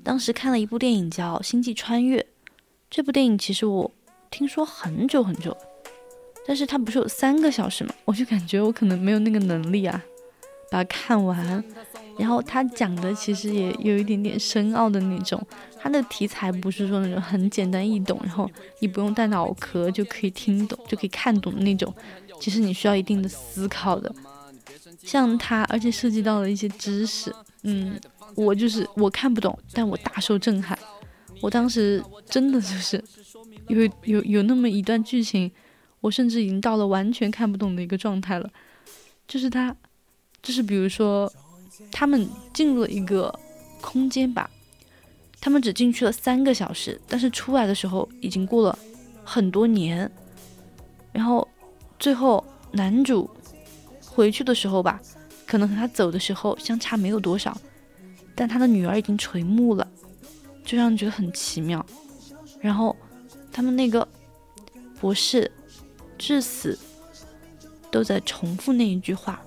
[0.03, 2.19] 当时看了一部电影叫《星际穿越》。
[2.90, 3.91] 这部电影其实我
[4.30, 5.57] 听说很久很久，
[6.48, 10.03] 但是它不是有三个小时嘛，我就感觉我可能没有那个能力啊，
[10.70, 11.64] 把它看完。
[12.15, 15.41] 然后他讲的其实也有一点点深奥的那种，
[15.82, 18.48] 他的题材不是说那种很简单易懂，然后
[18.82, 21.91] 你不用带脑壳就可以听懂、就可以看懂的那种，
[22.40, 24.14] 其实你需要一定的思考的。
[25.02, 27.34] 像他，而且涉及到了一些知识，
[27.64, 27.99] 嗯，
[28.36, 30.78] 我就是我看不懂，但我大受震撼。
[31.41, 33.03] 我当时真的就是
[33.70, 35.52] 有有有那么一段剧情，
[36.04, 38.52] 我甚至已经到了完全看不懂的一个状态了，
[39.28, 39.76] 就是他，
[40.44, 41.32] 就是比如说。
[41.92, 43.34] 他们进入了一个
[43.82, 44.48] 空间吧，
[45.42, 48.78] 他们只进去了三个小时，但是出来的时候已经过了
[49.24, 50.10] 很多年。
[51.12, 51.46] 然后
[51.98, 53.28] 最后男主
[54.06, 55.02] 回去的时候吧，
[55.48, 57.60] 可能和他走的时候相差没有多少，
[58.36, 59.86] 但他的女儿已经垂暮了，
[60.64, 61.84] 就让人觉得很奇妙。
[62.62, 62.96] 然后
[63.52, 64.08] 他们那个
[65.00, 65.52] 博士
[66.18, 66.77] 至死
[67.91, 69.41] 都在重复那一句话。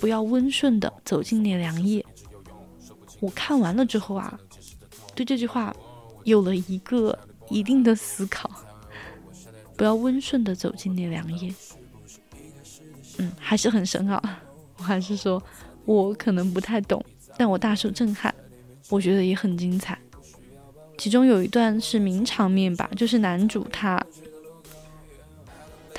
[0.00, 2.04] 不要温顺的走进那凉夜。
[3.20, 4.36] 我看完了之后啊，
[5.14, 5.74] 对这句话
[6.24, 7.16] 有了一个
[7.48, 8.50] 一定的思考。
[9.76, 11.54] 不要温顺的走进那凉夜。
[13.18, 14.20] 嗯，还是很深奥。
[14.78, 15.40] 我还是说，
[15.84, 17.04] 我可能不太懂，
[17.36, 18.34] 但我大受震撼。
[18.88, 19.96] 我觉得也很精彩。
[20.98, 24.04] 其中有一段是名场面吧，就是男主他，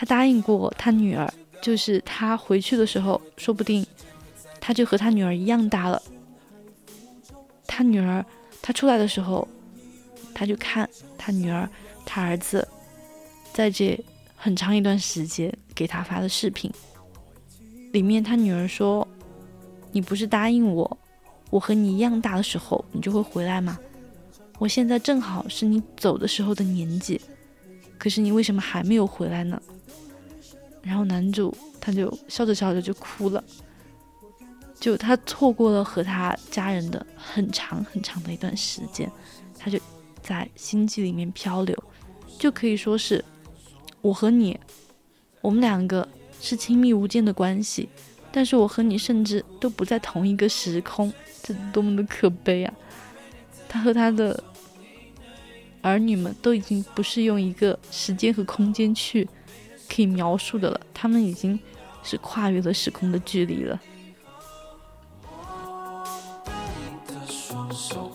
[0.03, 1.33] 他答应过他女儿。
[1.61, 3.85] 就是他回去的时候，说不定
[4.59, 6.01] 他就和他女儿一样大了。
[7.65, 8.25] 他女儿，
[8.61, 9.47] 他出来的时候，
[10.33, 11.69] 他就看他女儿，
[12.05, 12.67] 他儿子
[13.53, 13.97] 在这
[14.35, 16.69] 很长一段时间给他发的视频，
[17.93, 19.07] 里面他女儿说
[19.93, 20.97] ：“你不是答应我，
[21.49, 23.79] 我和你一样大的时候，你就会回来吗？
[24.59, 27.21] 我现在正好是你走的时候的年纪，
[27.97, 29.61] 可是你为什么还没有回来呢？”
[30.83, 33.43] 然后男主他就笑着笑着就哭了，
[34.79, 39.09] 就他错过了和他家人的很长很长的一段时间，
[39.57, 39.79] 他就
[40.21, 41.75] 在星际里面漂流，
[42.37, 43.23] 就可以说是
[44.01, 44.59] 我和你，
[45.41, 46.07] 我们两个
[46.41, 47.87] 是亲密无间的关系，
[48.31, 51.11] 但是我和你甚至都不在同一个时空，
[51.41, 52.73] 这多么的可悲啊！
[53.69, 54.43] 他和他的
[55.81, 59.27] 儿女们都已经不是用一个时间和空间去。
[59.93, 61.59] 可以描述的了，他们已经
[62.01, 63.79] 是跨越了时空的距离了。
[67.79, 68.09] 在我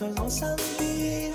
[0.00, 0.08] 身
[0.78, 1.30] 边，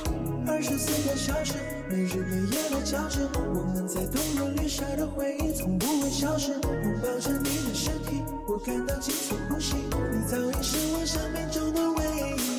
[0.47, 1.53] 二十四个小时，
[1.87, 6.53] 每日每夜的交织，我们在冬日里晒的回忆从不会消失。
[6.53, 6.61] 拥
[6.99, 12.03] 抱着你的身体，我感到急促呼吸，你早已是我生命中的唯
[12.39, 12.54] 一。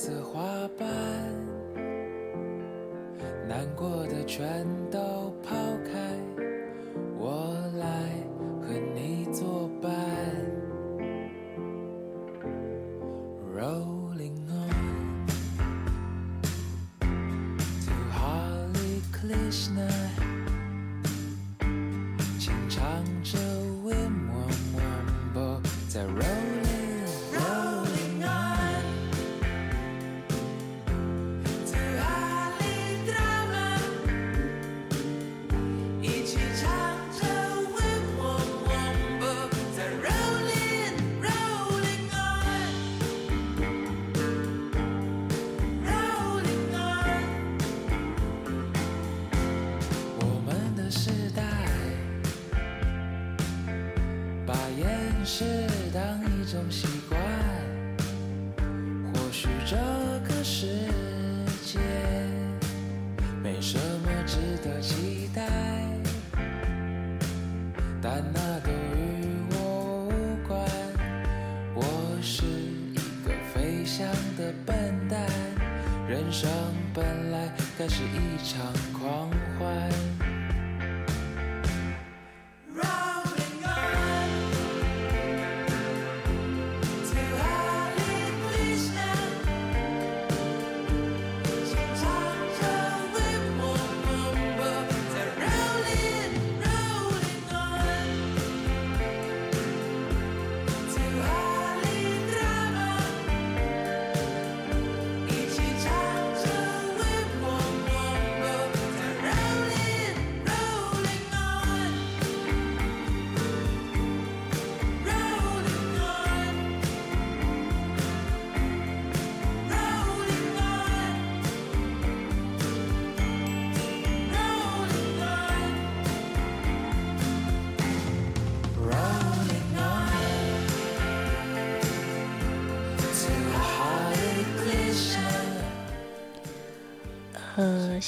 [0.00, 0.40] 色花
[0.78, 0.86] 瓣，
[3.48, 5.00] 难过的全都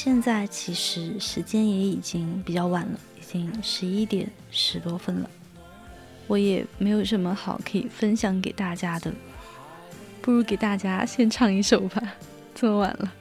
[0.02, 5.28] 现在其实时间也已经比较晚了，已经十一点十多分了，
[6.27, 9.12] 我也没有什么好可以分享给大家的，
[10.22, 12.14] 不如给大家先唱一首吧，
[12.55, 13.12] 这么晚了。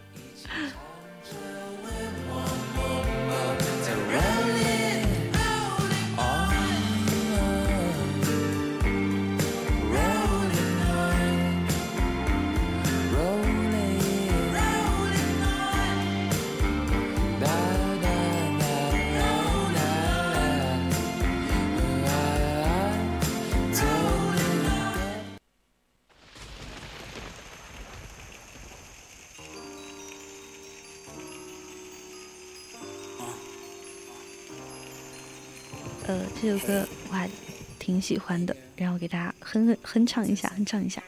[36.42, 37.30] 这首歌我还
[37.78, 41.04] 挺喜欢的，然后给大家哼哼哼唱一下，哼唱一下。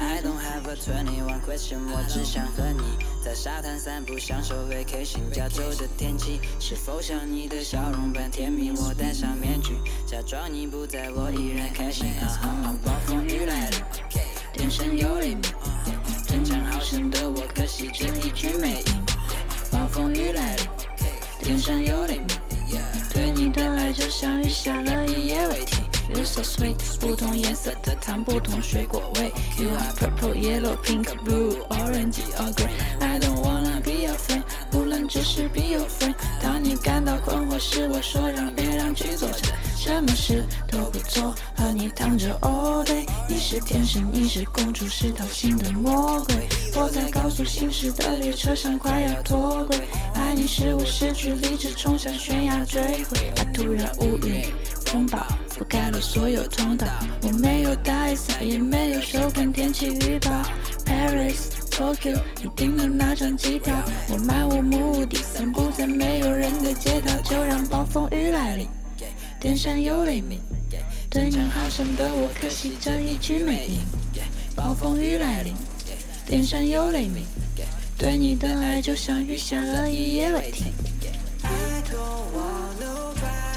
[0.00, 5.28] I don't have a twenty one question，我只想和你在沙滩散步，享受 vacation。
[5.32, 8.70] 加州的天气是否像你的笑容般甜蜜？
[8.70, 9.74] 我戴上面具，
[10.06, 12.06] 假装你不在，我依然开心。
[12.84, 13.76] 暴风雨来了，
[14.54, 15.42] 天生有雷鸣，
[16.26, 19.04] 争强好胜的我可惜只一句没赢。
[19.70, 20.77] 暴风雨来了。
[21.48, 22.26] 天生有雷鸣，
[23.14, 25.82] 对你的爱就像雨下了一夜未停。
[26.10, 29.32] You so sweet，不同颜色的糖，不同水果味。
[29.56, 32.68] You are purple, yellow, pink, blue, orange or green.
[33.00, 36.14] I don't wanna be your friend，不能只是 be your friend。
[36.42, 43.06] 当你感到困惑时，我说让别让去做着，什么事都不做，和你躺着 all day。
[43.26, 46.46] 你是天使，你是公主，是掏心的魔鬼。
[46.80, 49.76] 我在高速行驶的列车上快要脱轨。
[50.14, 53.32] 爱你使我失去理智，冲向悬崖坠毁。
[53.36, 54.44] 爱突然乌云
[54.86, 55.18] 风暴
[55.50, 56.86] 覆盖了所有通道。
[57.22, 60.30] 我没有带伞，也没有收看天气预报。
[60.86, 63.74] Paris Tokyo，你订了哪张机票？
[64.10, 68.68] 我漫无目的散步在没有人的街道，就让暴风雨来临。
[69.40, 70.38] 电闪又雷鸣，
[71.10, 73.80] 对你好胜的我可惜这一句没赢。
[74.54, 75.54] 暴风雨来临，
[76.28, 77.24] 天上有雷鸣。
[77.96, 80.66] 对你的爱就像雨下了一夜未停。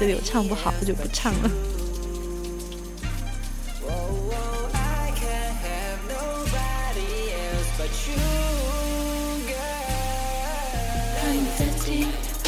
[0.00, 1.50] 这里我唱不好，我就不唱了。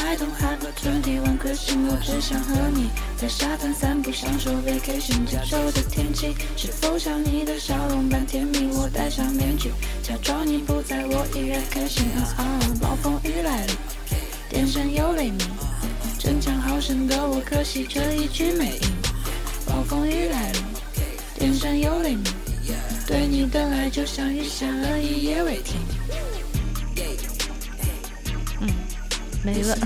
[0.04, 5.24] I don't have a twenty one question，我只想和你在沙滩散步，享受 vacation。
[5.24, 8.68] 加州的天气是否像你的笑容般甜蜜？
[8.74, 9.72] 我戴上面具，
[10.02, 12.04] 假装你不在，我依然开心。
[12.36, 13.72] 啊，暴风雨来了，
[14.50, 15.38] 天上有雷鸣，
[16.18, 18.88] 争强好胜的我可惜这一局没赢。
[19.66, 20.58] 暴风雨来了，
[21.34, 22.24] 天上有雷鸣，
[23.06, 25.80] 对你的爱就像雨下了一夜未停。
[29.44, 29.76] 没了。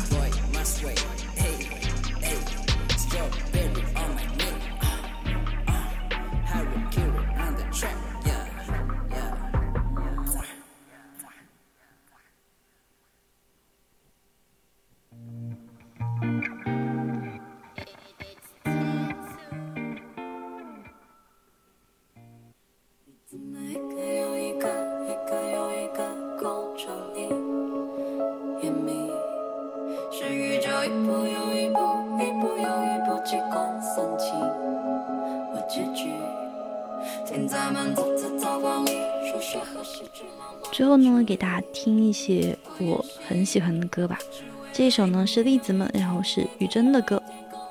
[42.29, 44.19] 些我很喜欢的歌吧。
[44.71, 47.23] 这一首呢是栗子们，然后是于真的歌，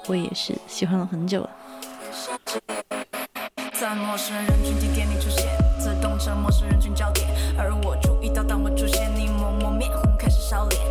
[0.08, 1.50] 我也是喜欢了很久了。
[3.80, 5.46] 在陌生人群地点你出现，
[5.80, 7.28] 自动成陌生人群焦点。
[7.56, 10.82] 而我注意到，当我出现，你默默面红开始烧脸。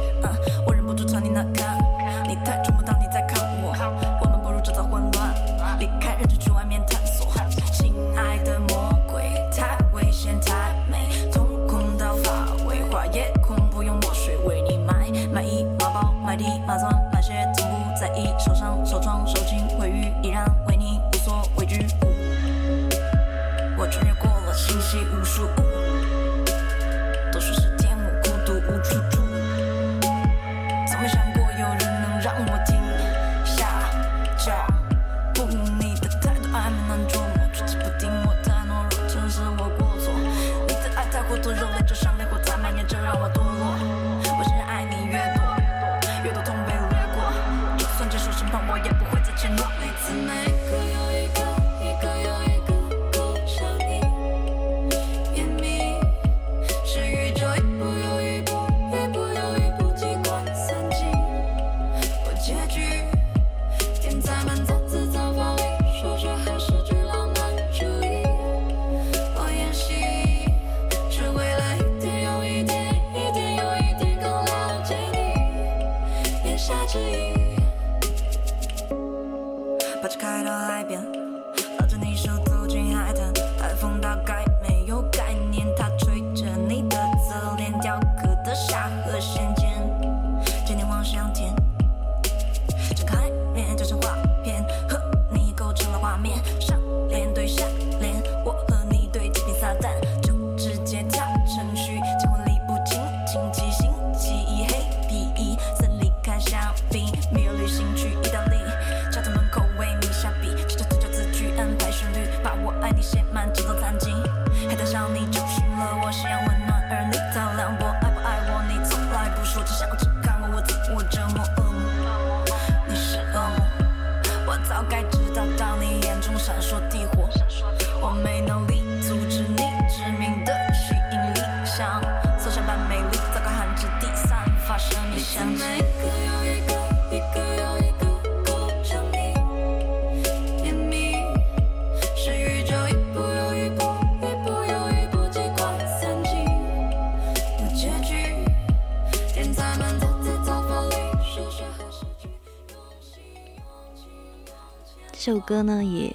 [155.47, 156.15] 歌呢也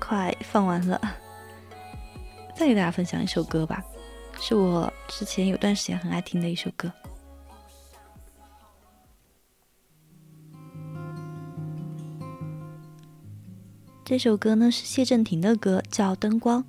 [0.00, 1.00] 快放完了，
[2.56, 3.84] 再给大家分享一首歌吧，
[4.40, 6.92] 是我之前有段时间很爱听的一首歌。
[14.04, 16.62] 这首歌呢是谢震廷的歌，叫《灯光》。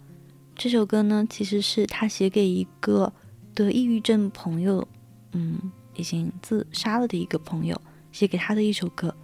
[0.55, 3.11] 这首歌呢其实是他写给一个
[3.55, 4.87] 得抑郁症朋友，
[5.31, 7.79] 嗯，已经自杀了的一个朋友
[8.11, 9.15] 写给他的一首歌。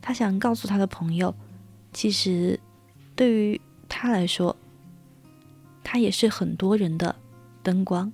[0.00, 1.34] 他想告诉他的朋友，
[1.92, 2.58] 其实
[3.14, 4.56] 对于他来说，
[5.82, 7.14] 他也是很多人的
[7.62, 8.12] 灯光。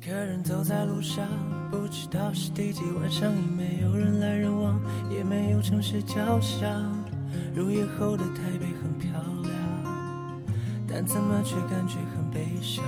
[0.00, 1.26] 一个人走在路上，
[1.70, 4.78] 不知道是第几晚上，已没有人来人往，
[5.10, 6.70] 也没有城市交响。
[7.54, 9.10] 入夜后的台北很漂
[9.42, 10.42] 亮，
[10.86, 12.84] 但怎么却感觉很悲伤。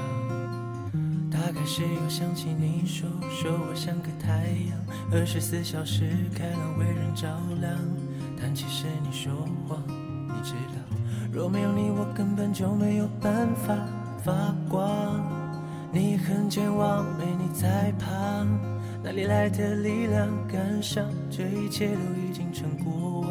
[1.31, 4.79] 大概是又想起你说说我像个太阳，
[5.13, 7.29] 二十四小时开朗为人照
[7.61, 7.73] 亮。
[8.41, 9.33] 但其实你说
[9.67, 10.97] 谎，你知道，
[11.33, 13.75] 若没有你，我根本就没有办法
[14.23, 15.25] 发光。
[15.93, 18.47] 你很健忘，没你在旁，
[19.03, 23.31] 哪里来的力量感伤这一切都已经成过往？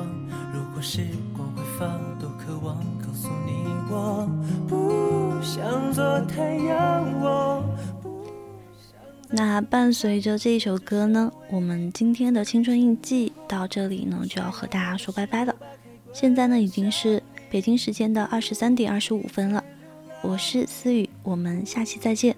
[0.51, 1.05] 如果时
[1.35, 1.87] 光会放，
[2.19, 4.27] 多渴望告诉你，我
[4.67, 5.04] 不
[5.45, 7.63] 想做太阳，我
[9.29, 15.55] 那伴随着这一首歌呢，我们今天的青春印记到这里呢就要和大家说拜拜了。
[16.11, 19.63] 现在呢已经是北京时间的二十三点二十五分了，
[20.23, 22.33] 我是思雨，我们下期再见。